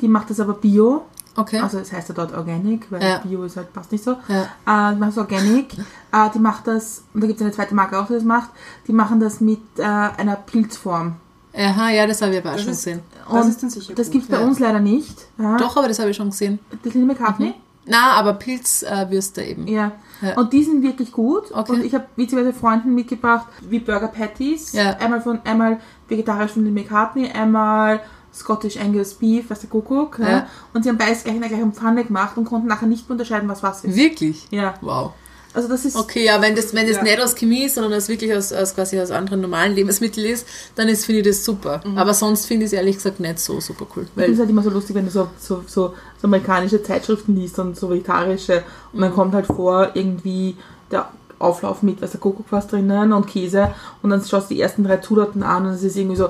[0.00, 1.04] Die macht das aber Bio.
[1.38, 1.58] Okay.
[1.60, 3.18] Also es heißt ja dort Organic, weil Ja.
[3.18, 4.16] Bio ist halt passt nicht so.
[4.28, 4.90] Ja.
[4.90, 5.74] Äh, die macht das Organic.
[6.12, 8.48] äh, die macht das, und da gibt es eine zweite Marke auch, die das macht,
[8.86, 11.16] die machen das mit äh, einer Pilzform.
[11.54, 13.00] Aha, ja, das habe ich aber auch Das schon ist- gesehen.
[13.30, 14.46] Das ist dann sicher Das gibt es bei Ja.
[14.46, 15.26] uns leider nicht.
[15.58, 16.58] Doch, aber das habe ich schon gesehen.
[16.82, 17.54] Das Linda McCartney.
[17.86, 19.66] Na, aber Pilzwürste eben.
[19.66, 19.92] Ja.
[20.22, 20.36] Ja.
[20.36, 21.52] Und die sind wirklich gut.
[21.52, 21.72] Okay.
[21.72, 24.72] Und ich habe witzigerweise Freunden mitgebracht, wie Burger Patties.
[24.72, 24.96] Ja.
[24.98, 28.00] Einmal von einmal vegetarisch von Linda McCartney, einmal
[28.32, 30.18] Scottish Angus Beef, was der Kuckuck.
[30.18, 30.28] Ja.
[30.28, 30.46] Ja.
[30.74, 33.12] Und sie haben beides gleich in der gleichen Pfanne gemacht und konnten nachher nicht mehr
[33.12, 33.96] unterscheiden, was was ist.
[33.96, 34.46] Wirklich?
[34.50, 34.74] Ja.
[34.80, 35.12] Wow.
[35.56, 37.02] Also das ist Okay, ja, wenn das, wenn das Ja.
[37.02, 40.46] nicht aus Chemie ist, sondern aus wirklich aus, aus quasi aus anderen normalen Lebensmitteln ist,
[40.76, 41.80] dann ist, finde ich das super.
[41.96, 44.02] Aber sonst finde ich es ehrlich gesagt nicht so super cool.
[44.04, 45.88] Ich finde es Weil, halt immer so lustig, wenn du so, so, so,
[46.20, 49.02] so amerikanische Zeitschriften liest und so vegetarische und Mhm.
[49.02, 50.56] dann kommt halt vor irgendwie
[50.92, 53.70] der Auflauf mit, was der Kokosquass drinnen und Käse
[54.02, 56.28] und dann schaust du die ersten drei Zutaten an und es ist irgendwie so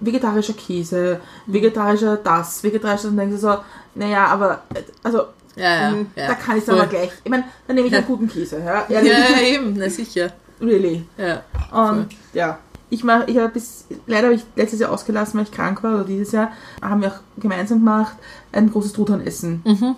[0.00, 3.58] vegetarischer Käse, vegetarischer das, vegetarischer und dann denkst du so,
[3.94, 5.22] naja, aber äh, also
[5.56, 6.26] Ja, ja, ja.
[6.28, 6.78] da kann ich es Voll.
[6.80, 7.10] aber gleich.
[7.24, 8.84] Ich meine, dann nehme ich einen guten Käse, ja?
[8.88, 9.00] Ja,
[9.40, 10.32] eben, na sicher.
[10.60, 11.04] really.
[11.18, 11.42] Ja.
[11.70, 15.52] Und ja, ich mache, ich habe bis, leider habe ich letztes Jahr ausgelassen, weil ich
[15.52, 18.16] krank war, oder dieses Jahr, haben wir auch gemeinsam gemacht,
[18.52, 19.62] ein großes Truthahn-Essen.
[19.64, 19.96] Mhm.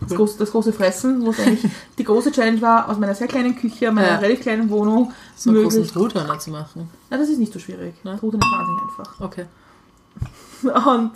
[0.00, 3.28] Das, große, das große Fressen, wo es eigentlich die große Challenge war, aus meiner sehr
[3.28, 4.16] kleinen Küche, meiner Ja.
[4.16, 5.86] relativ kleinen Wohnung, So einen großen.
[5.86, 6.90] Truthahn zu machen.
[7.10, 7.94] Na, das ist nicht so schwierig.
[8.04, 8.16] Ne?
[8.20, 9.20] Truthahn ist wahnsinnig einfach.
[9.20, 9.46] Okay.
[10.86, 11.12] Und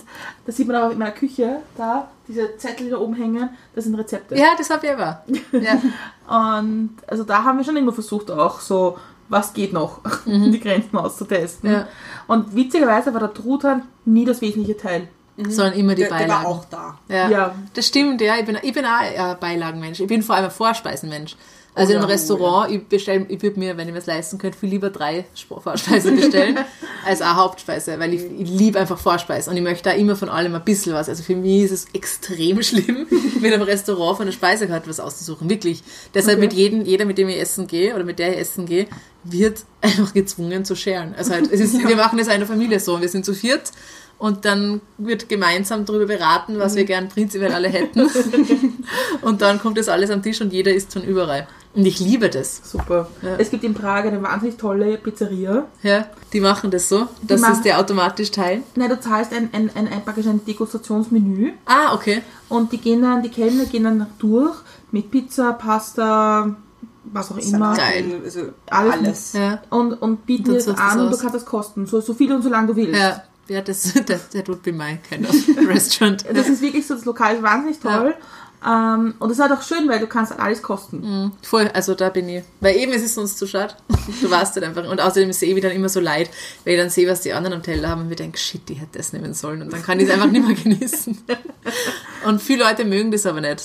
[0.46, 3.84] da sieht man aber in meiner Küche, da, diese Zettel, die da oben hängen, das
[3.84, 4.36] sind Rezepte.
[4.36, 5.24] Ja, das habe ich aber.
[5.52, 5.80] Ja.
[6.48, 8.98] Und also da haben wir schon immer versucht, auch so,
[9.28, 11.70] was geht noch, die Grenzen auszutesten.
[11.70, 11.76] Mhm.
[11.76, 11.88] Ja.
[12.26, 15.08] Und witzigerweise war der Truthahn nie das wesentliche Teil.
[15.48, 16.46] Sondern immer die Der, der war Beilagen.
[16.46, 16.98] auch da.
[17.08, 17.28] Ja.
[17.30, 17.54] Ja.
[17.72, 18.36] das stimmt, ja.
[18.38, 20.00] Ich bin, ich bin auch ein Beilagenmensch.
[20.00, 21.34] Ich bin vor allem ein Vorspeisenmensch.
[21.72, 24.06] Also Oh in einem ja, Restaurant, ich, bestell, ich würde mir, wenn ich mir das
[24.06, 26.58] leisten könnte, viel lieber drei Sp- Vorspeisen bestellen,
[27.06, 30.28] als eine Hauptspeise, weil ich, ich liebe einfach Vorspeisen und ich möchte da immer von
[30.28, 31.08] allem ein bisschen was.
[31.08, 33.06] Also für mich ist es extrem schlimm,
[33.40, 35.82] mit einem Restaurant von der Speisekarte was auszusuchen, wirklich.
[36.12, 36.46] Deshalb Okay.
[36.46, 38.86] mit jedem, jeder, mit dem ich essen gehe oder mit der ich essen gehe,
[39.22, 41.14] wird einfach gezwungen zu scheren.
[41.16, 43.70] Also halt, es ist, wir machen das in einer Familie so, wir sind zu viert
[44.18, 48.10] und dann wird gemeinsam darüber beraten, was wir gern prinzipiell alle hätten.
[49.22, 51.46] und dann kommt das alles am Tisch und jeder isst von überall.
[51.72, 52.60] Und ich liebe das.
[52.64, 53.08] Super.
[53.22, 53.36] Ja.
[53.38, 55.66] Es gibt in Prag eine wahnsinnig tolle Pizzeria.
[55.84, 58.64] Ja, die machen das so, dass machen- es der automatisch teilen.
[58.74, 62.22] Nein, du zahlst ein, ein, ein, ein, praktisch ein Degustationsmenü Ah, okay.
[62.48, 64.56] und die gehen dann, die Kellner gehen dann durch
[64.90, 66.56] mit Pizza, Pasta,
[67.04, 67.74] was auch immer.
[67.76, 68.20] Geil.
[68.24, 68.92] Also Alles.
[68.94, 69.32] alles.
[69.34, 71.86] Ja, Und, und bieten dir du's an und du kannst das kosten.
[71.86, 72.98] So, so viel und so lange du willst.
[73.00, 73.22] ja.
[73.48, 75.34] Ja, das, das, that would be my kind of
[75.68, 76.24] restaurant.
[76.32, 78.14] Das ist wirklich so, das Lokal ist wahnsinnig toll.
[78.66, 81.32] Ähm, und es ist halt auch schön, weil du kannst halt alles kosten.
[81.42, 82.44] Voll, also da bin ich.
[82.60, 83.74] Weil eben, es ist sonst zu schade.
[84.20, 84.88] Du warst halt einfach.
[84.88, 86.30] Und außerdem sehe ich dann immer so leid,
[86.64, 88.80] weil ich dann sehe, was die anderen am Teller haben und mir denke, shit, ich
[88.80, 89.62] hätte das nehmen sollen.
[89.62, 91.18] Und dann kann ich es einfach nicht mehr genießen.
[92.26, 93.64] Und viele Leute mögen das aber nicht.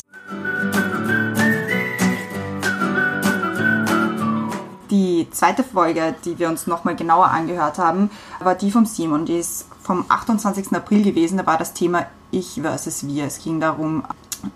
[4.91, 9.25] Die zweite Folge, die wir uns nochmal genauer angehört haben, war die vom Simon.
[9.25, 10.71] Die ist vom 28.
[10.71, 11.37] April gewesen.
[11.37, 13.25] Da war das Thema Ich versus Wir.
[13.25, 14.03] Es ging darum,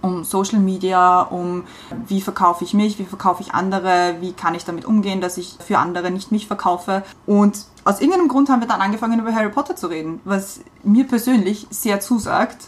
[0.01, 1.63] um Social Media, um
[2.07, 5.57] wie verkaufe ich mich, wie verkaufe ich andere, wie kann ich damit umgehen, dass ich
[5.65, 7.03] für andere nicht mich verkaufe.
[7.25, 11.05] Und aus irgendeinem Grund haben wir dann angefangen, über Harry Potter zu reden, was mir
[11.05, 12.67] persönlich sehr zusagt.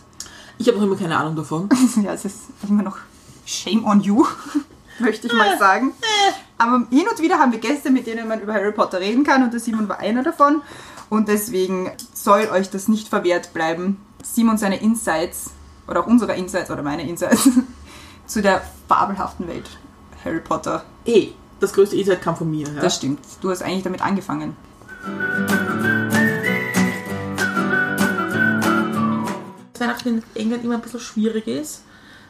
[0.57, 1.69] Ich habe noch immer keine Ahnung davon.
[2.03, 2.97] Ja, es ist immer noch
[3.45, 4.25] Shame on you,
[4.99, 5.93] möchte ich mal sagen.
[6.57, 9.43] Aber hin und wieder haben wir Gäste, mit denen man über Harry Potter reden kann
[9.43, 10.61] und der Simon war einer davon.
[11.09, 13.99] Und deswegen soll euch das nicht verwehrt bleiben.
[14.23, 15.51] Simon seine Insights,
[15.91, 17.49] oder auch unsere Insights oder meine Insights,
[18.25, 19.69] zu der fabelhaften Welt
[20.23, 20.83] Harry Potter.
[21.05, 22.67] Eh, das größte Insight kam von mir.
[22.67, 22.81] Ja?
[22.81, 23.19] Das stimmt.
[23.41, 24.55] Du hast eigentlich damit angefangen.
[29.79, 31.81] Weihnachten in England immer ein bisschen schwierig ist,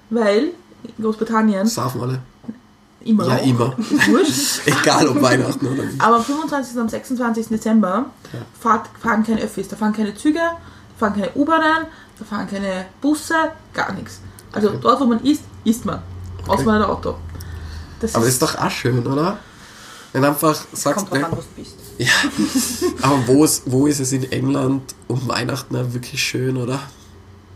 [0.10, 0.52] weil
[0.84, 2.20] in Großbritannien Saufen alle.
[3.04, 3.76] immer Ja, noch, immer.
[4.08, 6.02] wurscht, Egal ob Weihnachten oder nicht.
[6.02, 6.76] aber am 25.
[6.76, 7.48] und am 26.
[7.50, 8.06] Dezember
[8.60, 10.58] fahrt, fahren keine Öffis, da fahren keine Züge, da
[10.98, 11.88] fahren keine U-Bahnen,
[12.22, 13.34] da fahren keine Busse,
[13.74, 14.20] gar nichts.
[14.52, 14.78] Also Okay.
[14.82, 16.02] dort, wo man isst, isst man.
[16.48, 17.16] Außer man hat ein Auto.
[18.00, 19.38] Das Aber das ist, ist doch auch schön, oder?
[20.14, 21.76] Wenn einfach sagst, Kommt ne, an, was du bist.
[21.98, 22.08] ja.
[23.02, 26.80] Aber wo ist, wo ist es in England um Weihnachten wirklich schön, oder?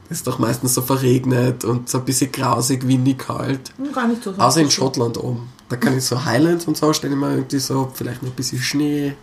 [0.09, 3.71] Ist doch meistens so verregnet und so ein bisschen grausig, windig, kalt.
[3.77, 4.31] Hm, gar nicht so.
[4.37, 5.49] Außer in Schottland oben.
[5.69, 8.35] Da kann ich so Highlands und so stelle ich mir irgendwie so, vielleicht noch ein
[8.35, 9.15] bisschen Schnee.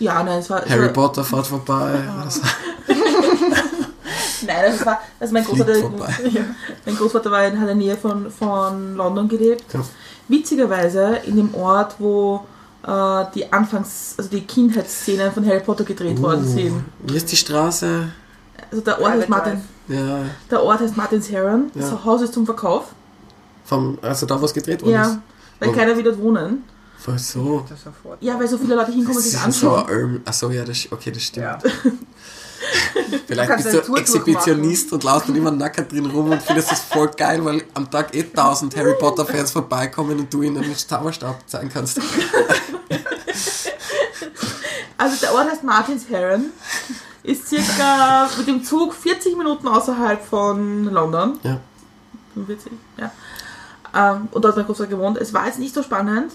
[0.00, 0.64] Ja, nein, es war.
[0.68, 2.00] Harry war, Potter fährt vorbei.
[2.20, 2.40] Oder so.
[4.46, 5.00] Nein, das war.
[5.18, 6.14] Also mein, Fliegt Großvater, vorbei.
[6.32, 6.40] ja,
[6.86, 9.64] mein Großvater war in, hat in der Nähe von, von London gelebt.
[9.72, 9.80] Ja.
[10.28, 12.46] Witzigerweise in dem Ort, wo
[12.86, 16.72] äh, die Anfangs-, also die Kindheitsszenen von Harry Potter gedreht worden sind.
[16.72, 16.80] Uh,
[17.12, 18.08] wie ist die Straße?
[18.70, 21.70] Also der Ort heißt Martin, Ja, der Ort heißt Martins Heron.
[21.74, 21.80] Ja.
[21.90, 22.84] Das Haus ist zum Verkauf.
[23.64, 25.18] vom, also da, wo es gedreht worden Ja, ist.
[25.58, 25.72] weil Oh.
[25.72, 26.64] keiner will dort wohnen.
[26.98, 27.64] Voll so.
[28.20, 29.88] Ja, weil so viele Leute hinkommen und Das sich ist so anschauen.
[29.90, 30.20] arm.
[30.26, 31.46] Achso, ja, das, okay, das stimmt.
[31.46, 31.58] Ja.
[33.26, 37.10] Vielleicht bist du Exhibitionist und laufst dann immer nackert drin rum und findest das voll
[37.16, 41.36] geil, weil am Tag eh tausend Harry Potter Fans vorbeikommen und du ihnen den Zauberstab
[41.48, 42.00] zeigen kannst.
[45.00, 46.50] Also der Ort heißt Martins Heron.
[47.22, 51.38] Ist circa mit dem Zug 40 Minuten außerhalb von London.
[51.42, 51.58] Ja.
[52.34, 53.10] 45, ja.
[53.94, 55.16] Ähm, und dort hat mein Großvater gewohnt.
[55.16, 56.32] Es war jetzt nicht so spannend.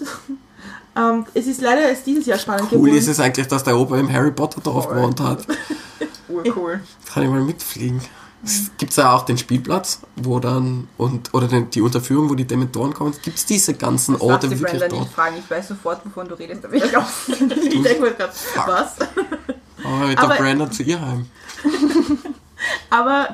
[0.96, 2.96] Ähm, es ist leider erst dieses Jahr spannend Cool geworden.
[2.96, 4.94] ist es eigentlich, dass der Opa im Harry Potter Dorf Voll.
[4.96, 5.46] gewohnt hat.
[6.28, 6.80] Urcool.
[7.12, 8.00] Kann ich mal mitfliegen.
[8.44, 12.44] Es gibt ja auch den Spielplatz, wo dann, und, oder den, die Unterführung, wo die
[12.46, 13.12] Dementoren kommen.
[13.22, 15.00] Gibt es diese ganzen Das Orte wirklich Brenda dort?
[15.02, 15.36] nicht fragen.
[15.38, 18.32] Ich weiß sofort, wovon du redest, aber ich glaube ich denke mir gerade,
[18.66, 18.94] was?
[19.84, 21.26] Aber mit Aber- der Brenda zu ihr heim.
[22.90, 23.28] Aber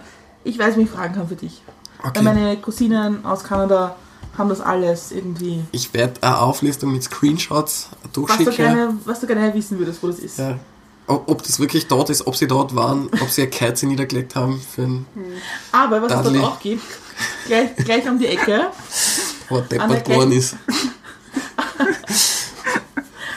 [0.45, 1.63] ich weiß, wie ich fragen kann für dich.
[2.03, 2.23] Weil Okay.
[2.23, 3.95] meine Cousinen aus Kanada
[4.37, 5.63] haben das alles irgendwie.
[5.73, 8.55] Ich werde eine Auflistung mit Screenshots Was du, durchschicken.
[8.57, 10.39] gerne, was du gerne wissen würdest, wo das ist.
[10.39, 10.59] Ja.
[11.07, 14.61] Ob, das wirklich dort ist, ob sie dort waren, ob sie eine Kerze niedergelegt haben
[14.61, 15.05] für ein
[15.73, 16.39] Aber was es Dudley.
[16.41, 16.83] dort auch gibt,
[17.47, 18.69] gleich, gleich um die Ecke,
[19.51, 20.57] wo deppert worden ist.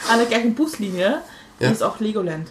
[0.10, 1.22] an der gleichen Buslinie,
[1.60, 1.72] Ja.
[1.72, 2.50] ist auch Legoland.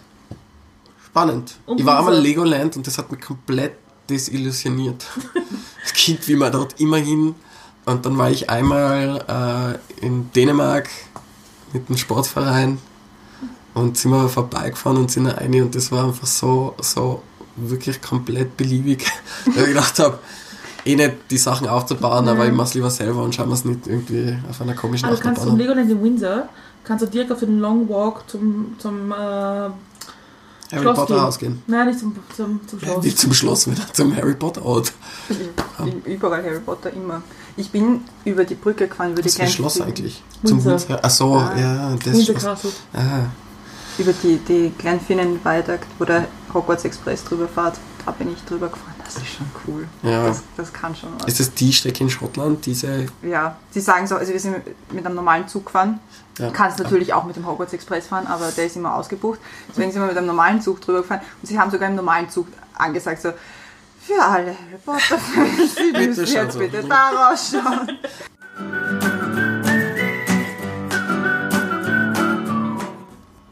[1.06, 1.54] Spannend.
[1.64, 2.18] Und ich war einmal.
[2.18, 3.72] Legoland und das hat mich komplett
[4.10, 5.04] desillusioniert.
[5.84, 7.34] Das Kind wie man dort immer hin.
[7.86, 10.88] Und dann war ich einmal äh, in Dänemark
[11.72, 12.78] mit dem Sportverein
[13.74, 17.22] und sind wir vorbeigefahren und sind rein und das war einfach so, so
[17.56, 19.06] wirklich komplett beliebig.
[19.46, 20.18] Weil ich gedacht habe,
[20.84, 23.64] eh nicht die Sachen aufzubauen, aber ich mache es lieber selber und schauen wir es
[23.64, 25.76] nicht irgendwie auf einer komischen Also kannst du im Achterbahn.
[25.76, 26.48] Legoland in Windsor,
[26.84, 29.72] kannst du direkt auf den Long Walk zum, zum äh, Harry
[30.70, 31.22] Schloss Potter.
[31.22, 31.62] Haus gehen.
[31.66, 33.04] Nein, nicht zum, zum, zum Schloss.
[33.04, 34.92] Nicht zum Schloss wieder, zum Harry Potter Ort.
[36.04, 37.22] Überall Harry Potter, immer.
[37.56, 40.22] Ich bin über die Brücke gefahren, über die ein kleine Schloss eigentlich.
[40.44, 40.72] Zum Windsor.
[40.72, 40.98] Windsor.
[41.02, 41.54] Ach so, Ah.
[41.58, 42.60] ja, das Schloss.
[42.92, 43.26] Ah,
[43.96, 47.76] Über die, die kleinen Finnenviadukt, wo der Hogwarts Express drüber fährt.
[48.04, 48.92] Da bin ich drüber gefahren.
[49.04, 49.86] Das ist schon cool.
[50.02, 50.26] Ja.
[50.26, 51.26] Das, das kann schon was.
[51.28, 54.56] ist das die Strecke in Schottland, diese Ja, sie sagen so, also wir sind
[54.92, 56.00] mit einem normalen Zug gefahren.
[56.38, 56.48] Ja.
[56.48, 59.38] Du kannst natürlich auch mit dem Hogwarts Express fahren, aber der ist immer ausgebucht.
[59.70, 61.20] Deswegen sind wir mit einem normalen Zug drüber gefahren.
[61.40, 63.30] Und sie haben sogar im normalen Zug angesagt, so,
[64.06, 66.58] für alle Harry Potter-Fans, Sie Bitte müssen jetzt so.
[66.58, 67.98] bitte da rausschauen.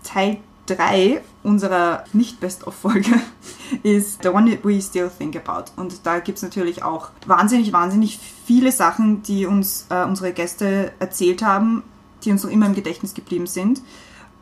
[0.04, 3.10] Teil 3 unserer Nicht-Best-of-Folge
[3.82, 5.72] ist The One We Still Think About.
[5.76, 10.92] Und da gibt es natürlich auch wahnsinnig, wahnsinnig viele Sachen, die uns äh, unsere Gäste
[10.98, 11.82] erzählt haben,
[12.24, 13.80] die uns noch immer im Gedächtnis geblieben sind.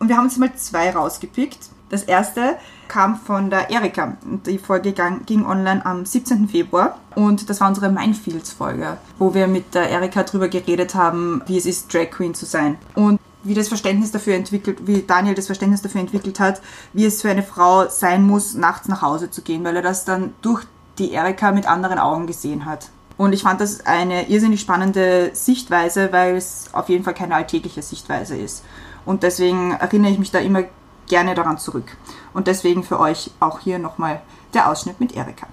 [0.01, 1.71] Und wir haben uns mal zwei rausgepickt.
[1.91, 4.17] Das erste kam von der Erika.
[4.47, 4.95] Die Folge
[5.27, 6.49] ging online am 17.
[6.49, 6.99] Februar.
[7.17, 11.67] Und das war unsere Minefields-Folge, wo wir mit der Erika drüber geredet haben, wie es
[11.67, 12.79] ist, Drag Queen zu sein.
[12.95, 16.61] Und wie das Verständnis dafür entwickelt, wie Daniel das Verständnis dafür entwickelt hat,
[16.93, 20.05] wie es für eine Frau sein muss, nachts nach Hause zu gehen, weil er das
[20.05, 20.65] dann durch
[20.99, 22.91] die Erika mit anderen Augen gesehen hat.
[23.17, 27.83] Und ich fand das eine irrsinnig spannende Sichtweise, weil es auf jeden Fall keine alltägliche
[27.83, 28.63] Sichtweise ist.
[29.05, 30.65] Und deswegen erinnere ich mich da immer
[31.11, 31.97] gerne daran zurück.
[32.33, 34.23] Und deswegen für euch auch hier nochmal
[34.55, 35.47] der Ausschnitt mit Erika.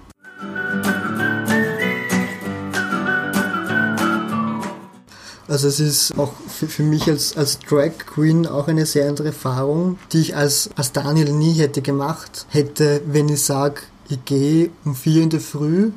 [5.48, 9.28] Also es ist auch für, für mich als, als Drag Queen auch eine sehr andere
[9.28, 14.70] Erfahrung, die ich als, als Daniel nie hätte gemacht hätte, wenn ich sage, ich gehe
[14.84, 15.90] um vier in der Früh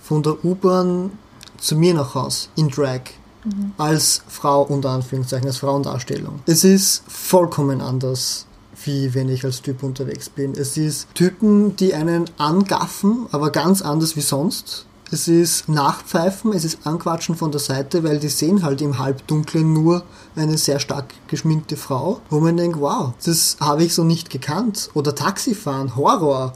[0.00, 1.10] von der U-Bahn
[1.58, 3.02] zu mir nach Haus in Drag.
[3.76, 6.40] Als Frau unter Anführungszeichen, als Frauendarstellung.
[6.46, 8.46] Es ist vollkommen anders,
[8.86, 10.52] wie wenn ich als Typ unterwegs bin.
[10.52, 14.86] Es ist Typen, die einen angaffen, aber ganz anders wie sonst.
[15.10, 19.72] Es ist Nachpfeifen, es ist Anquatschen von der Seite, weil die sehen halt im Halbdunklen
[19.72, 20.02] nur
[20.34, 24.90] eine sehr stark geschminkte Frau, wo man denkt, wow, das habe ich so nicht gekannt.
[24.94, 26.54] Oder Taxifahren, Horror.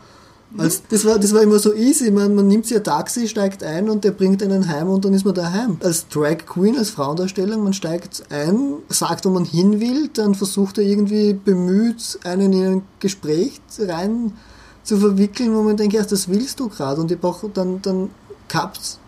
[0.57, 2.11] Als, das, war, das war immer so easy.
[2.11, 5.13] Man, man nimmt sich ein Taxi, steigt ein und der bringt einen heim und dann
[5.13, 5.77] ist man daheim.
[5.83, 10.79] Als Drag Queen, als Frauendarstellung, man steigt ein, sagt, wo man hin will, dann versucht
[10.79, 14.33] er irgendwie bemüht, einen in ein Gespräch rein
[14.85, 17.01] zu verwickeln, wo man denkt, ja, das willst du gerade.
[17.01, 18.11] Und ich brauche dann, dann
[18.49, 18.99] gehabt,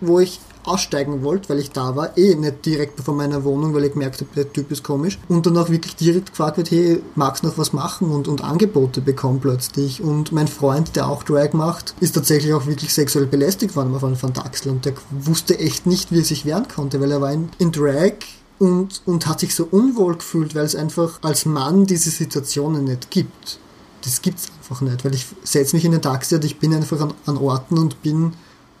[0.00, 3.84] wo ich aussteigen wollte, weil ich da war, eh nicht direkt vor meiner Wohnung, weil
[3.84, 5.18] ich gemerkt habe, der Typ ist komisch.
[5.28, 8.10] Und dann auch wirklich direkt gefragt wird, hey, magst du noch was machen?
[8.10, 10.02] Und, und Angebote bekommen plötzlich.
[10.02, 14.20] Und mein Freund, der auch Drag macht, ist tatsächlich auch wirklich sexuell belästigt worden von
[14.20, 14.72] Van Daxel.
[14.72, 17.72] Und der wusste echt nicht, wie er sich wehren konnte, weil er war in, in
[17.72, 18.14] Drag
[18.58, 23.10] und, und hat sich so unwohl gefühlt, weil es einfach als Mann diese Situationen nicht
[23.10, 23.58] gibt.
[24.02, 27.00] Das gibt's einfach nicht, weil ich setze mich in ein Taxi und ich bin einfach
[27.00, 28.32] an, an Orten und bin,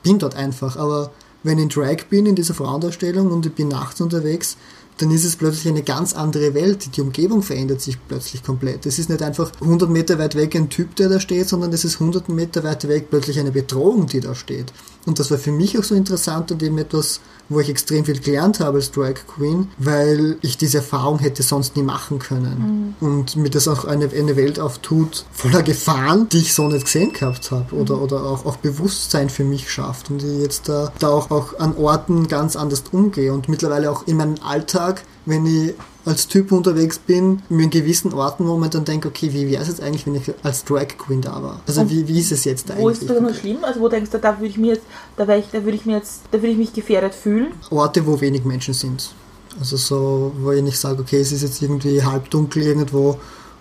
[0.06, 0.76] bin dort einfach.
[0.76, 1.10] Aber
[1.42, 4.56] wenn ich in Drag bin, in dieser Frauendarstellung und ich bin nachts unterwegs,
[4.98, 6.96] dann ist es plötzlich eine ganz andere Welt.
[6.96, 8.86] Die Umgebung verändert sich plötzlich komplett.
[8.86, 11.84] Es ist nicht einfach 100 Meter weit weg ein Typ, der da steht, sondern es
[11.84, 14.72] ist 100 Meter weit weg plötzlich eine Bedrohung, die da steht.
[15.06, 18.20] Und das war für mich auch so interessant und eben etwas, wo ich extrem viel
[18.20, 22.94] gelernt habe als Drag Queen, weil ich diese Erfahrung hätte sonst nie machen können.
[23.00, 27.12] Und mir das auch eine, eine Welt auftut, voller Gefahren, die ich so nicht gesehen
[27.12, 31.08] gehabt habe oder, oder auch, auch Bewusstsein für mich schafft und ich jetzt da, da
[31.08, 35.74] auch, auch an Orten ganz anders umgehe und mittlerweile auch in meinem Alltag, wenn ich
[36.06, 39.68] als Typ unterwegs bin, in gewissen Orten, wo man dann denkt, okay, wie wäre es
[39.68, 41.60] jetzt eigentlich, wenn ich als Drag Queen da war?
[41.66, 42.84] Also wie, wie ist es jetzt eigentlich?
[42.84, 43.58] Wo ist es besonders schlimm?
[43.62, 44.84] Also wo denkst du, da würde ich mir jetzt,
[45.16, 47.52] da wäre ich, da würde ich mir jetzt, da würde ich mich gefährdet fühlen?
[47.70, 49.10] Orte, wo wenig Menschen sind.
[49.58, 53.18] Also so, wo ich nicht sage, okay, es ist jetzt irgendwie halbdunkel irgendwo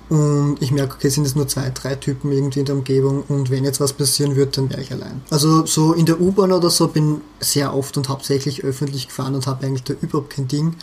[0.10, 3.50] und ich merke, okay, sind es nur zwei, drei Typen irgendwie in der Umgebung und
[3.50, 5.22] wenn jetzt was passieren wird, dann wäre ich allein.
[5.32, 9.48] Also so in der U-Bahn oder so bin sehr oft und hauptsächlich öffentlich gefahren und
[9.48, 10.76] habe eigentlich da überhaupt kein Ding,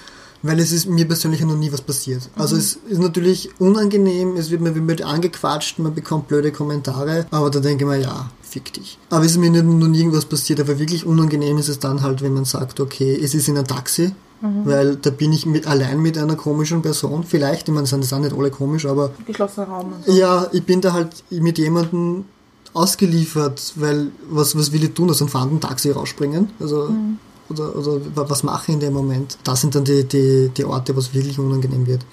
[0.42, 2.28] weil es ist mir persönlich noch nie was passiert.
[2.36, 7.50] Also es ist natürlich unangenehm, es wird mir wird angequatscht, man bekommt blöde Kommentare, aber
[7.50, 8.98] da denke ich mir, ja, fick dich.
[9.10, 12.02] Aber es ist mir nicht, noch nie irgendwas passiert, aber wirklich unangenehm ist es dann
[12.02, 14.12] halt, wenn man sagt, okay, es ist in einem Taxi,
[14.64, 18.12] weil da bin ich mit, allein mit einer komischen Person, vielleicht, ich meine, sind das
[18.12, 20.12] auch nicht alle komisch, aber Geschlossener Raum und so.
[20.12, 22.24] ja, ich bin da halt mit jemandem
[22.74, 25.10] ausgeliefert, weil was, was will ich tun?
[25.10, 26.50] Aus einem fahrenden Taxi rausspringen?
[26.58, 26.90] Also,
[27.52, 29.38] oder, oder wa- was mache ich in dem Moment?
[29.44, 32.04] Das sind dann die, die, die Orte, was wirklich unangenehm wird.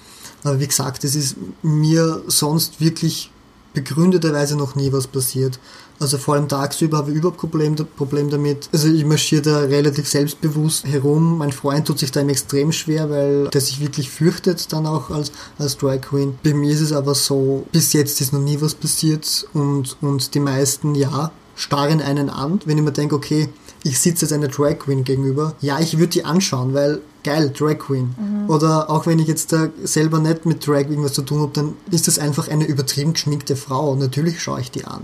[0.44, 3.30] Aber wie gesagt, es ist mir sonst wirklich
[3.74, 5.58] begründeterweise noch nie was passiert.
[6.00, 8.70] Also vor allem tagsüber habe ich überhaupt Problem, Problem damit.
[8.72, 11.36] Also ich marschiere da relativ selbstbewusst herum.
[11.38, 15.30] Mein Freund tut sich da extrem schwer, weil der sich wirklich fürchtet dann auch als,
[15.58, 16.38] als Drag Queen.
[16.42, 20.34] Bei mir ist es aber so, bis jetzt ist noch nie was passiert und, und
[20.34, 22.60] die meisten, ja, starren einen an.
[22.64, 23.50] Wenn ich mir denke, okay,
[23.82, 27.78] ich sitze jetzt einer Drag Queen gegenüber, ja, ich würde die anschauen, weil geil, Drag
[27.78, 28.14] Queen.
[28.48, 31.74] Oder auch wenn ich jetzt da selber nicht mit Drag irgendwas zu tun habe, dann
[31.90, 33.94] ist das einfach eine übertrieben geschminkte Frau.
[33.94, 35.02] Natürlich schaue ich die an.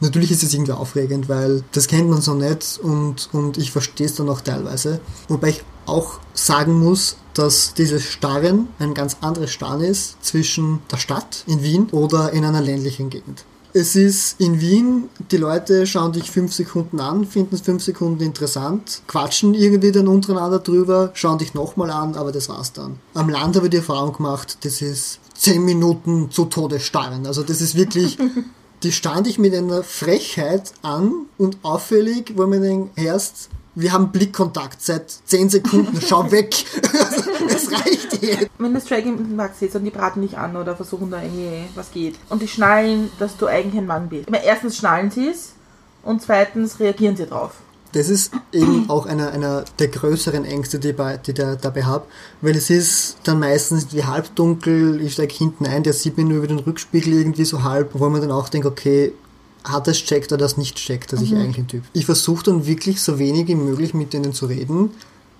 [0.00, 4.06] Natürlich ist es irgendwie aufregend, weil das kennt man so nicht und, und ich verstehe
[4.06, 5.00] es dann auch teilweise.
[5.26, 10.98] Wobei ich auch sagen muss, dass dieses Starren ein ganz anderes Starren ist zwischen der
[10.98, 13.44] Stadt in Wien oder in einer ländlichen Gegend.
[13.74, 18.22] Es ist in Wien, die Leute schauen dich fünf Sekunden an, finden es fünf Sekunden
[18.22, 22.98] interessant, quatschen irgendwie dann untereinander drüber, schauen dich nochmal an, aber das war's dann.
[23.14, 27.26] Am Land habe ich die Erfahrung gemacht, das ist zehn Minuten zu Tode starren.
[27.26, 28.18] Also das ist wirklich,
[28.82, 34.10] die stand ich mit einer Frechheit an und auffällig, wo man denkt, erst, wir haben
[34.10, 36.54] Blickkontakt seit 10 Sekunden, schau weg.
[37.50, 38.50] Es reicht jetzt.
[38.58, 41.64] Wenn das Drag im Taxi ist und die braten dich an oder versuchen da irgendwie
[41.74, 44.30] was geht und die schnallen, dass du eigentlich ein Mann bist.
[44.30, 45.54] Meine, erstens schnallen sie es
[46.02, 47.52] und zweitens reagieren sie drauf.
[47.92, 51.84] Das ist eben auch einer, einer der größeren Ängste, die, ich bei, die da, dabei
[51.84, 52.06] habe,
[52.42, 56.38] weil es ist dann meistens wie halbdunkel, ich steige hinten ein, der sieht mir nur
[56.38, 59.14] über den Rückspiegel irgendwie so halb, wo man dann auch denkt, okay,
[59.68, 61.82] hat das checkt oder das nicht checkt, dass ich eigentlich ein Typ.
[61.92, 64.90] Ich versuche dann wirklich so wenig wie möglich mit denen zu reden,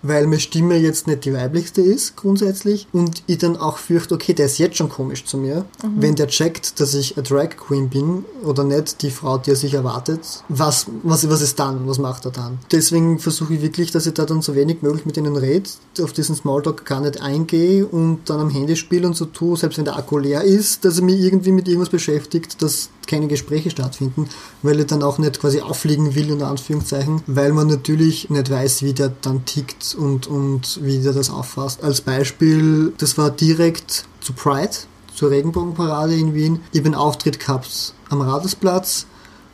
[0.02, 4.32] weil meine Stimme jetzt nicht die weiblichste ist, grundsätzlich, und ich dann auch fürchte, okay,
[4.32, 5.64] der ist jetzt schon komisch zu mir.
[5.96, 9.56] Wenn der checkt, dass ich eine Drag Queen bin oder nicht die Frau, die er
[9.56, 11.86] sich erwartet, was, was, was ist dann?
[11.88, 12.58] Was macht er dann?
[12.70, 15.68] Deswegen versuche ich wirklich, dass ich da dann so wenig möglich mit ihnen rede,
[16.02, 19.78] auf diesen Smalltalk gar nicht eingehe und dann am Handy spiele und so tue, selbst
[19.78, 23.70] wenn der Akku leer ist, dass er mich irgendwie mit irgendwas beschäftigt, dass keine Gespräche
[23.70, 24.28] stattfinden,
[24.62, 28.82] weil er dann auch nicht quasi auffliegen will, in Anführungszeichen, weil man natürlich nicht weiß,
[28.82, 31.82] wie der dann tickt und, und wie der das auffasst.
[31.82, 34.70] Als Beispiel, das war direkt zu Pride,
[35.14, 36.60] zur Regenbogenparade in Wien.
[36.72, 39.06] Ich einen Auftritt gehabt am Radersplatz,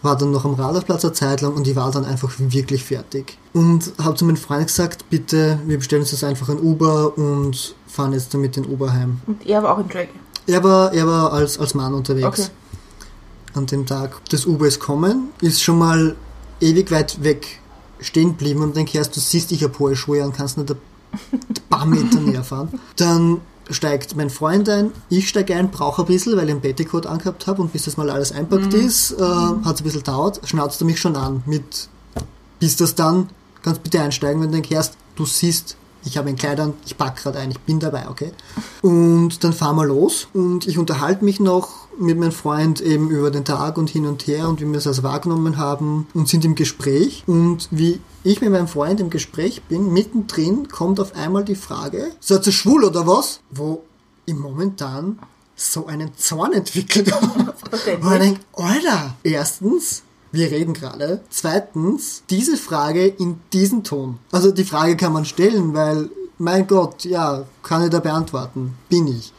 [0.02, 3.38] war dann noch am Radersplatz eine Zeit lang und ich war dann einfach wirklich fertig.
[3.54, 7.74] Und habe zu meinem Freund gesagt, bitte, wir bestellen uns jetzt einfach ein Uber und
[7.86, 9.20] fahren jetzt damit den Uber heim.
[9.26, 10.08] Und er war auch in Drag.
[10.46, 12.50] Er war, er war als, als Mann unterwegs Okay.
[13.54, 14.20] An dem Tag.
[14.30, 16.16] Das Uber ist kommen, ist schon mal
[16.60, 17.60] ewig weit weg
[18.00, 20.78] stehen geblieben und denke, erst du siehst, ich habe hohe Schuhe und kannst nicht ein
[21.70, 22.80] paar Meter näher fahren.
[22.96, 23.40] Dann
[23.70, 27.46] steigt mein Freund ein, ich steige ein, brauche ein bisschen, weil ich einen Petticoat angehabt
[27.46, 30.82] habe und bis das mal alles einpackt ist, äh, hat es ein bisschen dauert, schnauzt
[30.82, 31.88] er mich schon an mit,
[32.58, 33.30] bis das dann,
[33.62, 36.96] kannst bitte einsteigen, wenn du denkst, erst du siehst, ich habe ein Kleid an, ich
[36.96, 38.32] pack gerade ein, ich bin dabei, okay?
[38.82, 43.30] Und dann fahren wir los und ich unterhalte mich noch mit meinem Freund eben über
[43.30, 46.44] den Tag und hin und her und wie wir es also wahrgenommen haben und sind
[46.44, 47.24] im Gespräch.
[47.26, 52.10] Und wie ich mit meinem Freund im Gespräch bin, mittendrin kommt auf einmal die Frage,
[52.20, 53.40] seid ihr schwul oder was?
[53.50, 53.82] Wo
[54.26, 55.18] ich momentan
[55.56, 57.54] so einen Zorn entwickelt habe.
[58.00, 60.02] Und ich denke, Alter, erstens,
[60.34, 61.20] wir reden gerade.
[61.30, 64.18] Zweitens, diese Frage in diesem Ton.
[64.32, 68.76] Also die Frage kann man stellen, weil, mein Gott, ja, kann ich da beantworten.
[68.88, 69.32] Bin ich.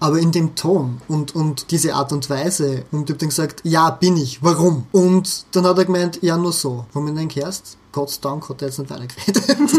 [0.00, 2.84] Aber in dem Ton und, und diese Art und Weise.
[2.92, 4.42] Und ich hab dann gesagt, ja, bin ich.
[4.42, 4.86] Warum?
[4.92, 6.84] Und dann hat er gemeint, ja, nur so.
[6.92, 9.44] Wo man denkt, erst, Gott sei Dank hat er jetzt nicht weitergeredet.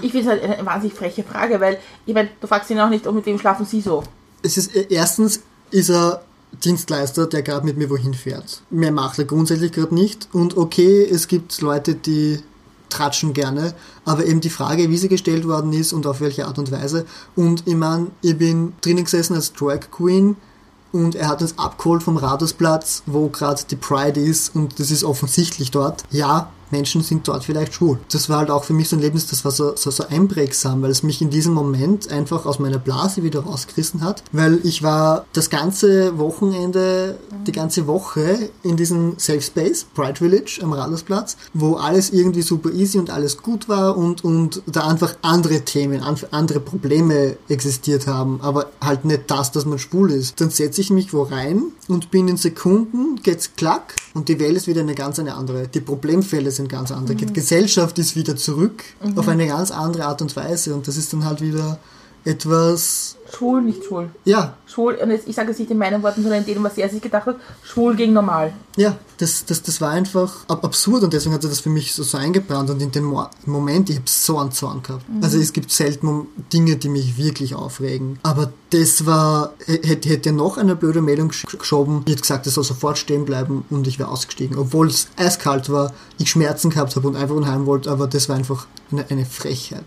[0.00, 2.88] Ich finde es halt eine wahnsinnig freche Frage, weil, ich meine, du fragst ihn auch
[2.88, 4.04] nicht, oh, mit wem schlafen sie so.
[4.42, 5.40] es ist äh, erstens
[5.70, 6.22] ist er
[6.64, 8.62] Dienstleister, der gerade mit mir wohin fährt.
[8.70, 10.28] Mehr macht er grundsätzlich gerade nicht.
[10.32, 12.40] Und okay, es gibt Leute, die
[12.88, 13.74] tratschen gerne,
[14.04, 17.06] aber eben die Frage, wie sie gestellt worden ist und auf welche Art und Weise.
[17.36, 20.36] Und ich meine, ich bin drinnen gesessen als Drag Queen
[20.92, 25.04] und er hat uns abgeholt vom Rathausplatz, wo gerade die Pride ist und das ist
[25.04, 26.04] offensichtlich dort.
[26.10, 27.98] Ja, Menschen sind dort vielleicht schwul.
[28.12, 30.82] Das war halt auch für mich so ein Erlebnis, das war so, so, so einprägsam,
[30.82, 34.82] weil es mich in diesem Moment einfach aus meiner Blase wieder rausgerissen hat, weil ich
[34.82, 41.36] war das ganze Wochenende, die ganze Woche in diesem Safe Space, Pride Village am Rathausplatz,
[41.54, 46.02] wo alles irgendwie super easy und alles gut war und, und da einfach andere Themen,
[46.02, 50.40] an- andere Probleme existiert haben, aber halt nicht das, dass man schwul ist.
[50.40, 54.66] Dann setze ich mich wo rein und binnen Sekunden geht's klack und die Welt ist
[54.66, 55.68] wieder eine ganz eine andere.
[55.68, 57.14] Die Problemfälle sind ganz andere.
[57.14, 58.82] Die Gesellschaft ist wieder zurück
[59.14, 61.78] auf eine ganz andere Art und Weise und das ist dann halt wieder
[62.24, 64.10] etwas, Schwul, nicht schwul.
[64.24, 66.76] ja, Schwul, und jetzt, ich sage es nicht in meinen Worten, sondern in dem, was
[66.78, 68.52] er sich gedacht hat, schwul gegen normal.
[68.76, 71.94] Ja, das, das, das war einfach ab absurd und deswegen hat er das für mich
[71.94, 75.04] so, so eingebrannt und in dem Mo Moment, ich habe so einen Zorn gehabt.
[75.20, 78.18] Also es gibt selten Dinge, die mich wirklich aufregen.
[78.22, 82.46] Aber das war, hätte, hätte er noch eine blöde Meldung gesch- geschoben, ich hätte gesagt,
[82.46, 84.56] er soll sofort stehen bleiben und ich wäre ausgestiegen.
[84.58, 88.36] Obwohl es eiskalt war, ich Schmerzen gehabt habe und einfach unheim wollte, aber das war
[88.36, 89.84] einfach eine, eine Frechheit.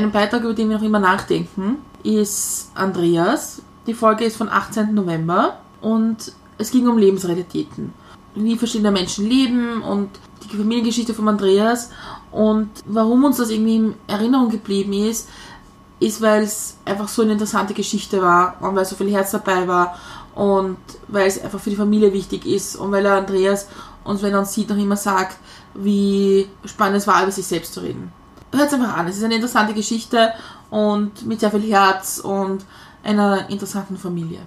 [0.00, 3.60] Ein Beitrag, über den wir noch immer nachdenken, ist Andreas.
[3.86, 4.94] Die Folge ist von 18.
[4.94, 7.92] November und es ging um Lebensrealitäten.
[8.34, 10.08] Wie verschiedene Menschen leben und
[10.50, 11.90] die Familiengeschichte von Andreas.
[12.32, 15.28] Und warum uns das irgendwie in Erinnerung geblieben ist,
[15.98, 19.68] ist, weil es einfach so eine interessante Geschichte war und weil so viel Herz dabei
[19.68, 19.98] war
[20.34, 20.78] und
[21.08, 23.68] weil es einfach für die Familie wichtig ist und weil er Andreas
[24.04, 25.36] uns, wenn er uns sieht, noch immer sagt,
[25.74, 28.10] wie spannend es war, über sich selbst zu reden.
[28.52, 30.32] Hört es einfach an, es ist eine interessante Geschichte
[30.70, 32.64] und mit sehr viel Herz und
[33.04, 34.40] einer interessanten Familie.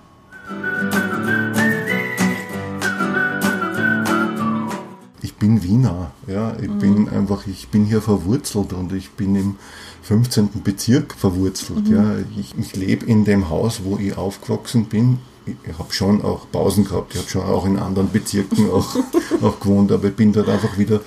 [5.22, 9.56] Ich bin Wiener, ja, ich bin einfach, ich bin hier verwurzelt und ich bin im
[10.01, 10.49] 15.
[10.64, 12.18] Bezirk verwurzelt, ja.
[12.38, 15.20] Ich, ich lebe in dem Haus, wo ich aufgewachsen bin.
[15.45, 18.97] Ich, ich habe schon auch Pausen gehabt, ich habe schon auch in anderen Bezirken auch,
[19.41, 20.99] auch gewohnt, aber ich bin dort einfach wieder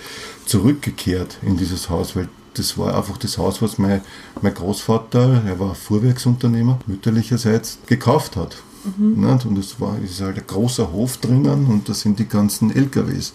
[0.46, 4.00] zurückgekehrt in dieses Haus, weil das war einfach das Haus, was mein,
[4.42, 8.56] mein Großvater, er war Fuhrwerksunternehmer, mütterlicherseits, gekauft hat.
[8.98, 9.44] Nicht?
[9.46, 12.70] Und es war es ist halt ein großer Hof drinnen und da sind die ganzen
[12.74, 13.32] LKWs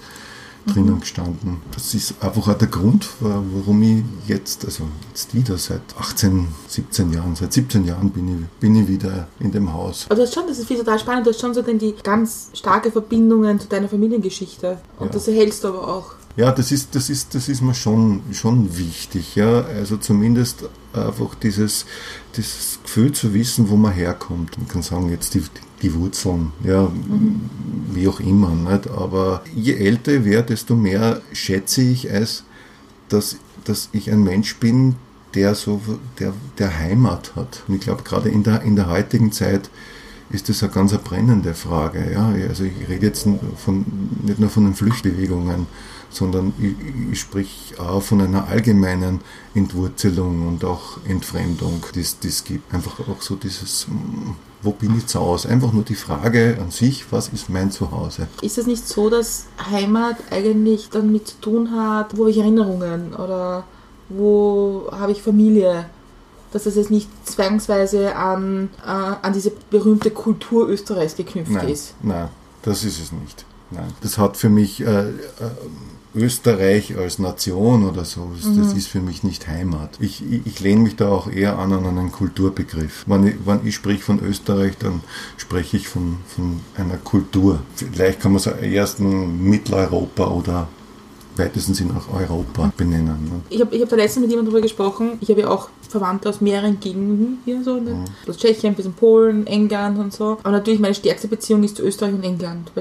[0.66, 1.58] drinnen gestanden.
[1.74, 6.48] Das ist einfach auch der Grund, wa- warum ich jetzt, also jetzt wieder seit 18,
[6.68, 10.06] 17 Jahren, seit 17 Jahren bin ich, bin ich wieder in dem Haus.
[10.10, 12.92] Hast schon, das ist viel total spannend, du hast schon so denn die ganz starke
[12.92, 14.78] Verbindungen zu deiner Familiengeschichte.
[15.00, 15.14] Und Ja.
[15.14, 16.12] das erhältst du aber auch.
[16.38, 19.62] Ja, das ist, das ist, das ist mir schon, schon wichtig, ja.
[19.62, 20.64] Also zumindest
[20.94, 21.86] einfach dieses,
[22.36, 24.58] dieses Gefühl zu wissen, wo man herkommt.
[24.58, 25.44] Man kann sagen, jetzt die,
[25.82, 26.90] die Wurzeln, ja,
[27.94, 28.90] wie auch immer, nicht?
[28.90, 32.44] Aber je älter ich werde, desto mehr schätze ich es,
[33.10, 34.96] dass, dass ich ein Mensch bin,
[35.34, 35.82] der so,
[36.20, 37.64] der, der Heimat hat.
[37.68, 39.70] Und ich glaube, gerade in der, in der heutigen Zeit
[40.30, 42.12] ist das eine ganz brennende Frage.
[42.12, 42.34] Ja?
[42.48, 43.28] Also ich rede jetzt
[43.58, 43.86] von,
[44.24, 45.68] nicht nur von den Flüchtbewegungen,
[46.12, 46.76] sondern ich,
[47.12, 49.22] ich sprich auch von einer allgemeinen
[49.56, 52.74] Entwurzelung und auch Entfremdung, die es gibt.
[52.74, 54.32] Einfach auch so dieses, mm,
[54.62, 55.50] wo bin ich zu Hause?
[55.50, 58.28] Einfach nur die Frage an sich, was ist mein Zuhause?
[58.42, 63.14] Ist es nicht so, dass Heimat eigentlich damit zu tun hat, wo habe ich Erinnerungen
[63.14, 63.64] oder
[64.10, 65.86] wo habe ich Familie?
[66.52, 71.94] Dass es jetzt nicht zwangsweise an, äh, an diese berühmte Kultur Österreichs geknüpft Nein, ist.
[72.02, 72.28] nein,
[72.62, 73.46] das ist es nicht.
[73.72, 73.94] Nein.
[74.02, 75.12] Das hat für mich äh, äh,
[76.14, 79.98] Österreich als Nation oder so, das, das ist für mich nicht Heimat.
[80.00, 83.06] Ich, ich, ich lehne mich da auch eher an an einen Kulturbegriff.
[83.08, 85.02] Wenn ich, wenn ich spreche von Österreich, dann
[85.38, 87.62] spreche ich von, von einer Kultur.
[87.76, 90.68] Vielleicht kann man es erst in Mitteleuropa oder
[91.38, 93.24] weitesten Sinn auch Europa benennen.
[93.24, 93.42] Ne?
[93.50, 95.18] Ich habe ich hab da letztens mit jemandem darüber gesprochen.
[95.22, 98.06] Ich habe ja auch Verwandte aus mehreren Gegenden hier, so ne?
[98.28, 100.38] aus Tschechien bis in Polen, England und so.
[100.44, 102.72] Aber natürlich meine stärkste Beziehung ist zu Österreich und England.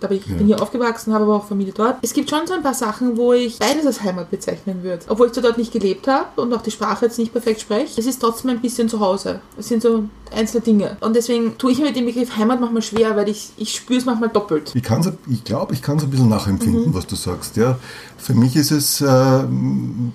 [0.00, 0.36] Bin ich Ja.
[0.36, 1.96] bin hier aufgewachsen, habe aber auch Familie dort.
[2.02, 5.04] Es gibt schon so ein paar Sachen, wo ich beides als Heimat bezeichnen würde.
[5.08, 8.00] Obwohl ich zwar dort nicht gelebt habe und auch die Sprache jetzt nicht perfekt spreche,
[8.00, 9.40] es ist trotzdem ein bisschen zu Hause.
[9.58, 10.96] Es sind so einzelne Dinge.
[11.00, 13.98] Und deswegen tue ich mir mit dem Begriff Heimat manchmal schwer, weil ich, ich spüre
[13.98, 14.72] es manchmal doppelt.
[14.74, 17.56] Ich, kann's, ich glaube, ich kann es ein bisschen nachempfinden, was du sagst.
[17.56, 17.78] Ja.
[18.18, 19.44] Für mich ist es äh,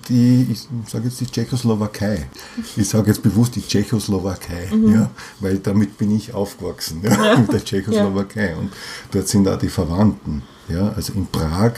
[0.08, 2.28] die, ich sage jetzt die Tschechoslowakei.
[2.76, 5.10] Ich sage jetzt bewusst die Tschechoslowakei, ja,
[5.40, 8.54] weil damit bin ich aufgewachsen, ja, mit der Tschechoslowakei.
[8.56, 8.70] Und
[9.10, 10.42] dort sind auch die Verwandten.
[10.68, 10.92] Ja.
[10.96, 11.74] Also in Prag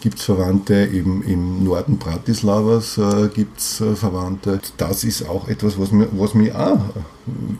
[0.00, 4.60] gibt es Verwandte, im, im Norden Bratislavas äh, gibt es äh, Verwandte.
[4.76, 6.80] Das ist auch etwas, was, mir, was mich auch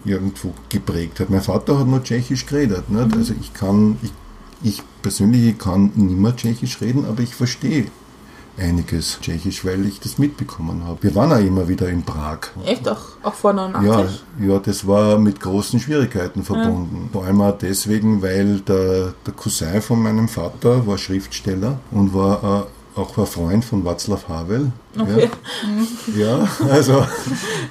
[0.04, 1.30] irgendwo geprägt hat.
[1.30, 2.90] Mein Vater hat nur Tschechisch geredet.
[2.90, 3.16] Nicht?
[3.16, 4.12] Also ich kann, ich,
[4.62, 7.86] ich persönlich kann nicht mehr Tschechisch reden, aber ich verstehe
[8.58, 11.02] einiges Tschechisch, weil ich das mitbekommen habe.
[11.02, 12.38] Wir waren auch immer wieder in Prag.
[12.64, 12.88] Echt?
[12.88, 14.22] Auch, auch vor 89?
[14.40, 17.08] Ja, ja, das war mit großen Schwierigkeiten verbunden.
[17.12, 22.66] Vor allem auch deswegen, weil der, der Cousin von meinem Vater war Schriftsteller und war
[22.96, 24.72] äh, auch ein Freund von Václav Havel.
[24.96, 25.30] Okay.
[26.16, 27.04] Ja, ja also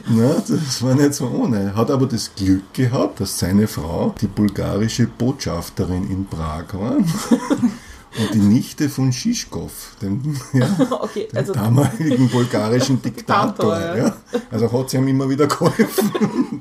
[0.08, 1.74] na, das war nicht so ohne.
[1.76, 6.98] Hat aber das Glück gehabt, dass seine Frau die bulgarische Botschafterin in Prag war.
[8.20, 10.68] Und die Nichte von Schischkow, dem, ja,
[11.02, 13.76] Okay, dem also damaligen bulgarischen Diktator.
[13.76, 14.16] Diktator, ja.
[14.52, 16.12] Also hat sie ihm immer wieder geholfen.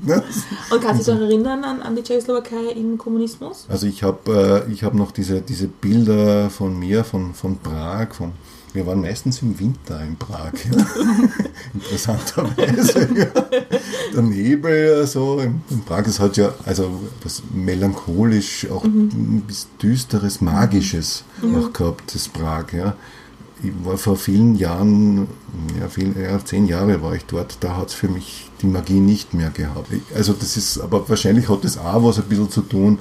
[0.04, 0.22] ne?
[0.70, 3.66] Und kannst du dich noch erinnern an, an die Tschechoslowakei im Kommunismus?
[3.68, 8.14] Also ich habe äh, ich hab noch diese, diese Bilder von mir, von, von Prag,
[8.14, 8.32] von,
[8.74, 10.86] wir waren meistens im Winter in Prag, ja.
[11.74, 13.08] interessanterweise.
[13.14, 13.26] Ja.
[14.14, 19.70] Der Nebel, so in, in Prag, es hat ja also was melancholisch, auch ein bisschen
[19.82, 22.72] düsteres, magisches auch gehabt, das Prag.
[22.72, 22.96] Ja.
[23.62, 25.28] Ich war vor vielen Jahren,
[25.78, 29.00] ja, viel, ja, zehn Jahre war ich dort, da hat es für mich die Magie
[29.00, 29.88] nicht mehr gehabt.
[30.14, 32.98] Also das ist, aber wahrscheinlich hat das auch was ein bisschen zu tun,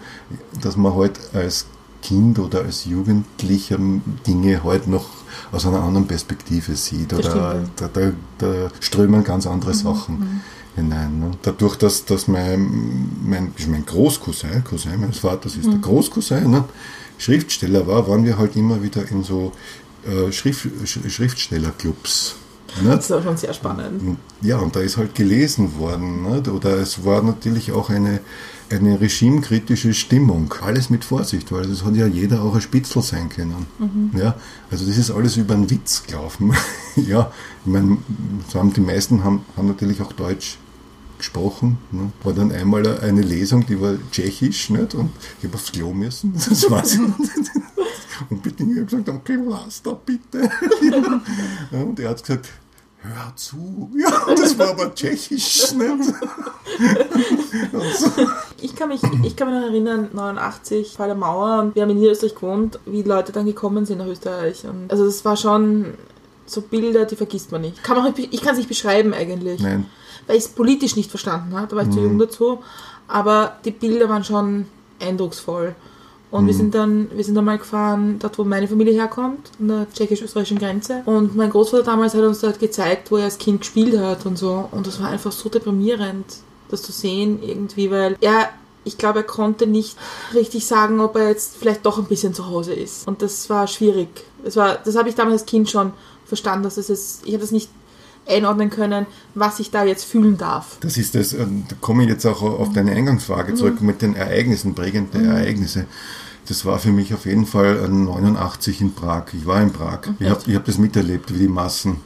[0.61, 1.65] dass man halt als
[2.01, 3.77] Kind oder als Jugendlicher
[4.25, 5.07] Dinge halt noch
[5.51, 7.13] aus einer anderen Perspektive sieht.
[7.13, 10.41] Oder da, da, da strömen ganz andere Sachen
[10.75, 11.19] hinein.
[11.19, 11.31] Ne?
[11.41, 16.63] Dadurch, dass, dass mein, mein, mein Großcousin, Cousin meines Vaters ist der Großcousin, ne?
[17.17, 19.51] Schriftsteller war, waren wir halt immer wieder in so
[20.07, 22.35] äh, Schrift, Sch- Schriftstellerclubs.
[22.81, 22.95] Ne?
[22.95, 24.17] Das war schon sehr spannend.
[24.41, 26.23] Ja, und da ist halt gelesen worden.
[26.23, 26.47] Nicht?
[26.47, 28.21] Oder es war natürlich auch eine,
[28.71, 30.53] eine regimekritische Stimmung.
[30.61, 33.67] Alles mit Vorsicht, weil es hat ja jeder auch ein Spitzel sein können.
[34.15, 34.35] Ja,
[34.69, 36.53] also das ist alles über einen Witz gelaufen.
[36.95, 37.31] ja,
[37.65, 37.97] ich meine,
[38.49, 40.57] so haben die meisten haben, haben natürlich auch Deutsch
[41.21, 41.77] gesprochen.
[41.91, 42.11] Ne?
[42.23, 44.95] War dann einmal eine Lesung, die war tschechisch, nicht?
[44.95, 46.33] und ich habe aufs Klo müssen.
[46.49, 46.97] Das war's.
[48.29, 50.41] Und bitte, ich habe gesagt, okay, lass da bitte.
[51.71, 52.49] ja, und er hat gesagt,
[52.99, 53.91] hör zu.
[53.97, 55.73] Ja, das war aber tschechisch.
[55.73, 56.13] Nicht?
[58.63, 61.89] Ich kann, mich, ich kann mich noch erinnern, 89, Fall der Mauer, und wir haben
[61.89, 64.65] in Niederösterreich gewohnt, wie Leute dann gekommen sind nach Österreich.
[64.65, 65.95] Und also es war schon
[66.45, 67.83] so Bilder, die vergisst man nicht.
[67.83, 69.87] Kann man, ich kann es nicht beschreiben eigentlich, Nein,
[70.27, 72.59] weil ich es politisch nicht verstanden habe, da war ich zu jung dazu.
[73.07, 74.65] Aber die Bilder waren schon
[74.99, 75.75] eindrucksvoll.
[76.29, 79.67] Und wir sind dann, wir sind dann mal gefahren, dort wo meine Familie herkommt, an
[79.67, 81.01] der tschechisch-österreichischen Grenze.
[81.05, 84.37] Und mein Großvater damals hat uns dort gezeigt, wo er als Kind gespielt hat und
[84.37, 84.69] so.
[84.71, 86.25] Und das war einfach so deprimierend,
[86.71, 88.49] das zu sehen irgendwie, weil er,
[88.83, 89.97] ich glaube, er konnte nicht
[90.33, 93.07] richtig sagen, ob er jetzt vielleicht doch ein bisschen zu Hause ist.
[93.07, 94.09] Und das war schwierig.
[94.43, 95.93] Das war, das habe ich damals als Kind schon
[96.25, 97.69] verstanden, dass es ist, ich habe das nicht
[98.27, 99.05] einordnen können,
[99.35, 100.77] was ich da jetzt fühlen darf.
[100.81, 104.15] das ist das, äh, da komme ich jetzt auch auf deine Eingangsfrage zurück mit den
[104.15, 105.85] Ereignissen, prägenden Ereignisse.
[106.47, 109.25] Das war für mich auf jeden Fall äh, 89 in Prag.
[109.33, 110.01] Ich war in Prag.
[110.19, 111.97] Ich habe ich hab das miterlebt, wie die Massen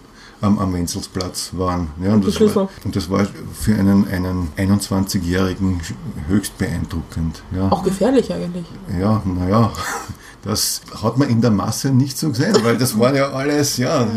[0.45, 1.89] am, am Wenzelsplatz waren.
[2.03, 5.81] Ja, und, das war, und das war für einen, einen 21-Jährigen
[6.27, 7.41] höchst beeindruckend.
[7.55, 7.71] Ja.
[7.71, 8.65] Auch gefährlich eigentlich.
[8.99, 9.71] Ja, naja,
[10.43, 14.07] das hat man in der Masse nicht so gesehen, weil das war ja alles, ja.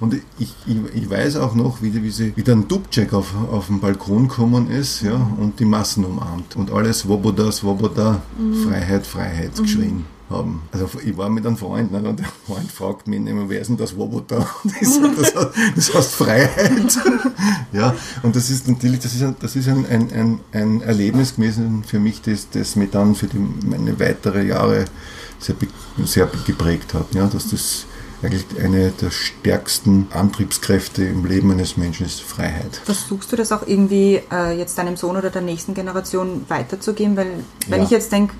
[0.00, 0.22] Und ich,
[0.66, 3.80] ich, ich weiß auch noch, wie, die- wie, sie, wie dann Dubček auf, auf den
[3.80, 6.56] Balkon gekommen ist ja, und die Massen umarmt.
[6.56, 8.20] Und alles Svoboda, Svoboda,
[8.66, 10.62] Freiheit, Freiheit geschrien haben.
[10.72, 13.68] Also ich war mit einem Freund ne, und der Freund fragt mich immer, wer ist
[13.68, 13.90] denn das
[14.82, 16.98] sag, das, heißt- das heißt Freiheit.
[17.72, 21.36] ja, und das ist natürlich, das ist ein, das ist ein, ein, ein, ein Erlebnis
[21.36, 24.86] gewesen für mich, das, das mir dann für die, meine weitere Jahre
[25.38, 25.54] sehr,
[26.04, 27.14] sehr geprägt hat.
[27.14, 27.84] Ja, dass das
[28.22, 32.80] eigentlich eine der stärksten Antriebskräfte im Leben eines Menschen ist Freiheit.
[32.84, 37.16] Versuchst du das auch irgendwie äh, jetzt deinem Sohn oder der nächsten Generation weiterzugeben?
[37.16, 37.26] Weil
[37.68, 37.84] wenn Ja.
[37.84, 38.34] ich jetzt denke,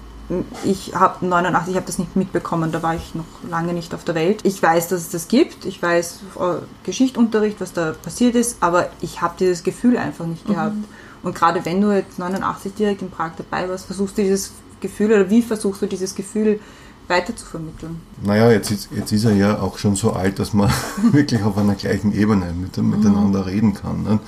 [0.64, 4.05] ich habe 89, ich habe das nicht mitbekommen, da war ich noch lange nicht auf
[4.05, 4.41] der Welt.
[4.45, 6.55] Ich weiß, dass es das gibt, ich weiß äh,
[6.85, 10.77] Geschichtsunterricht, was da passiert ist, aber ich habe dieses Gefühl einfach nicht gehabt.
[11.23, 15.12] Und gerade wenn du jetzt 89 direkt in Prag dabei warst, versuchst du dieses Gefühl
[15.12, 16.61] oder wie versuchst du dieses Gefühl
[17.09, 18.01] weiter zu vermitteln?
[18.23, 20.70] Naja, jetzt ist, jetzt ist er ja auch schon so alt, dass man
[21.12, 24.03] wirklich auf einer gleichen Ebene mit, miteinander reden kann.
[24.03, 24.18] Ne?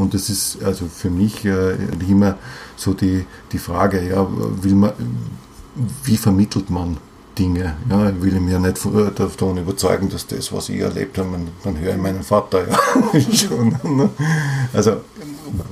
[0.00, 1.74] Und das ist also für mich äh,
[2.08, 2.36] immer
[2.76, 4.26] so die, die Frage, ja,
[4.62, 4.92] will man,
[6.04, 6.96] wie vermittelt man
[7.38, 7.76] Dinge?
[7.88, 11.28] Ja, ich will ihn ja nicht von- davon überzeugen, dass das, was ich erlebt habe,
[11.28, 13.76] man, dann höre ich meinen Vater ja schon.
[13.84, 14.08] Ne?
[14.72, 15.02] Also,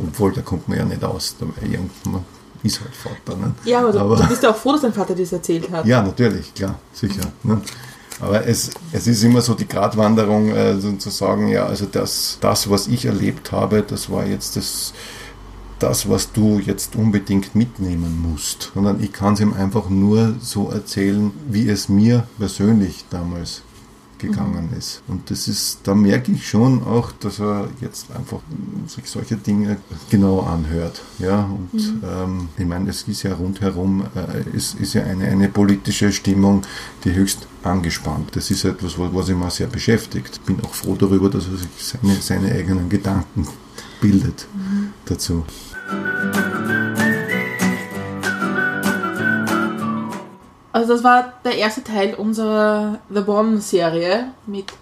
[0.07, 1.35] obwohl, da kommt man ja nicht aus.
[1.63, 2.25] Irgendwann
[2.63, 3.39] ist halt Vater.
[3.39, 3.55] Ne?
[3.65, 5.87] Ja, aber du, du bist ja auch froh, dass dein Vater das erzählt hat.
[5.87, 7.23] Ja, natürlich, klar, sicher.
[7.43, 7.61] Ne?
[8.21, 12.39] Aber es, es ist immer so die Gratwanderung, äh, so zu sagen, ja, also das,
[12.41, 14.93] das, was ich erlebt habe, das war jetzt das,
[15.79, 20.71] das, was du jetzt unbedingt mitnehmen musst, sondern ich kann es ihm einfach nur so
[20.71, 23.63] erzählen, wie es mir persönlich damals
[24.19, 25.03] gegangen ist.
[25.09, 28.41] Und das ist, da merke ich schon auch, dass er jetzt einfach
[28.87, 29.79] sich solche Dinge
[30.11, 31.03] genau anhört.
[31.19, 35.49] Ja, und ähm, ich meine, es ist ja rundherum, äh, es ist ja eine, eine
[35.49, 36.63] politische Stimmung,
[37.05, 38.35] die höchst angespannt.
[38.35, 40.45] Das ist etwas, was, mal sehr beschäftigt.
[40.47, 43.47] Bin auch froh darüber, dass er sich seine, seine eigenen Gedanken
[44.01, 44.47] bildet
[45.07, 45.45] dazu.
[50.73, 54.73] Also das war der erste Teil unserer The One-Serie mit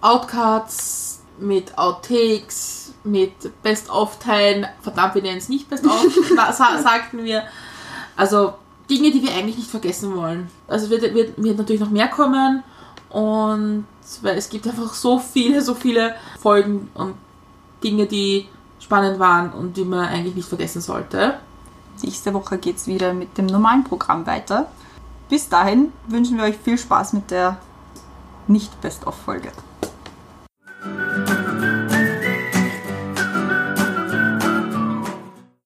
[0.00, 4.66] Outcuts, mit Outtakes, mit Best-of-Teilen.
[4.82, 6.04] Verdammt, wir nennen es nicht Best-of,
[6.36, 7.44] sa- sagten wir.
[8.16, 8.54] Also
[8.90, 10.50] Dinge, die wir eigentlich nicht vergessen wollen.
[10.68, 12.62] Also wird, wird, wird natürlich noch mehr kommen
[13.08, 13.84] und
[14.22, 17.14] weil es gibt einfach so viele, so viele Folgen und
[17.84, 18.48] Dinge, die
[18.80, 21.38] spannend waren und die man eigentlich nicht vergessen sollte.
[22.02, 24.70] Nächste Woche geht es wieder mit dem normalen Programm weiter
[25.30, 27.56] bis dahin wünschen wir euch viel Spaß mit der
[28.48, 29.52] Nicht-Best-of-Folge.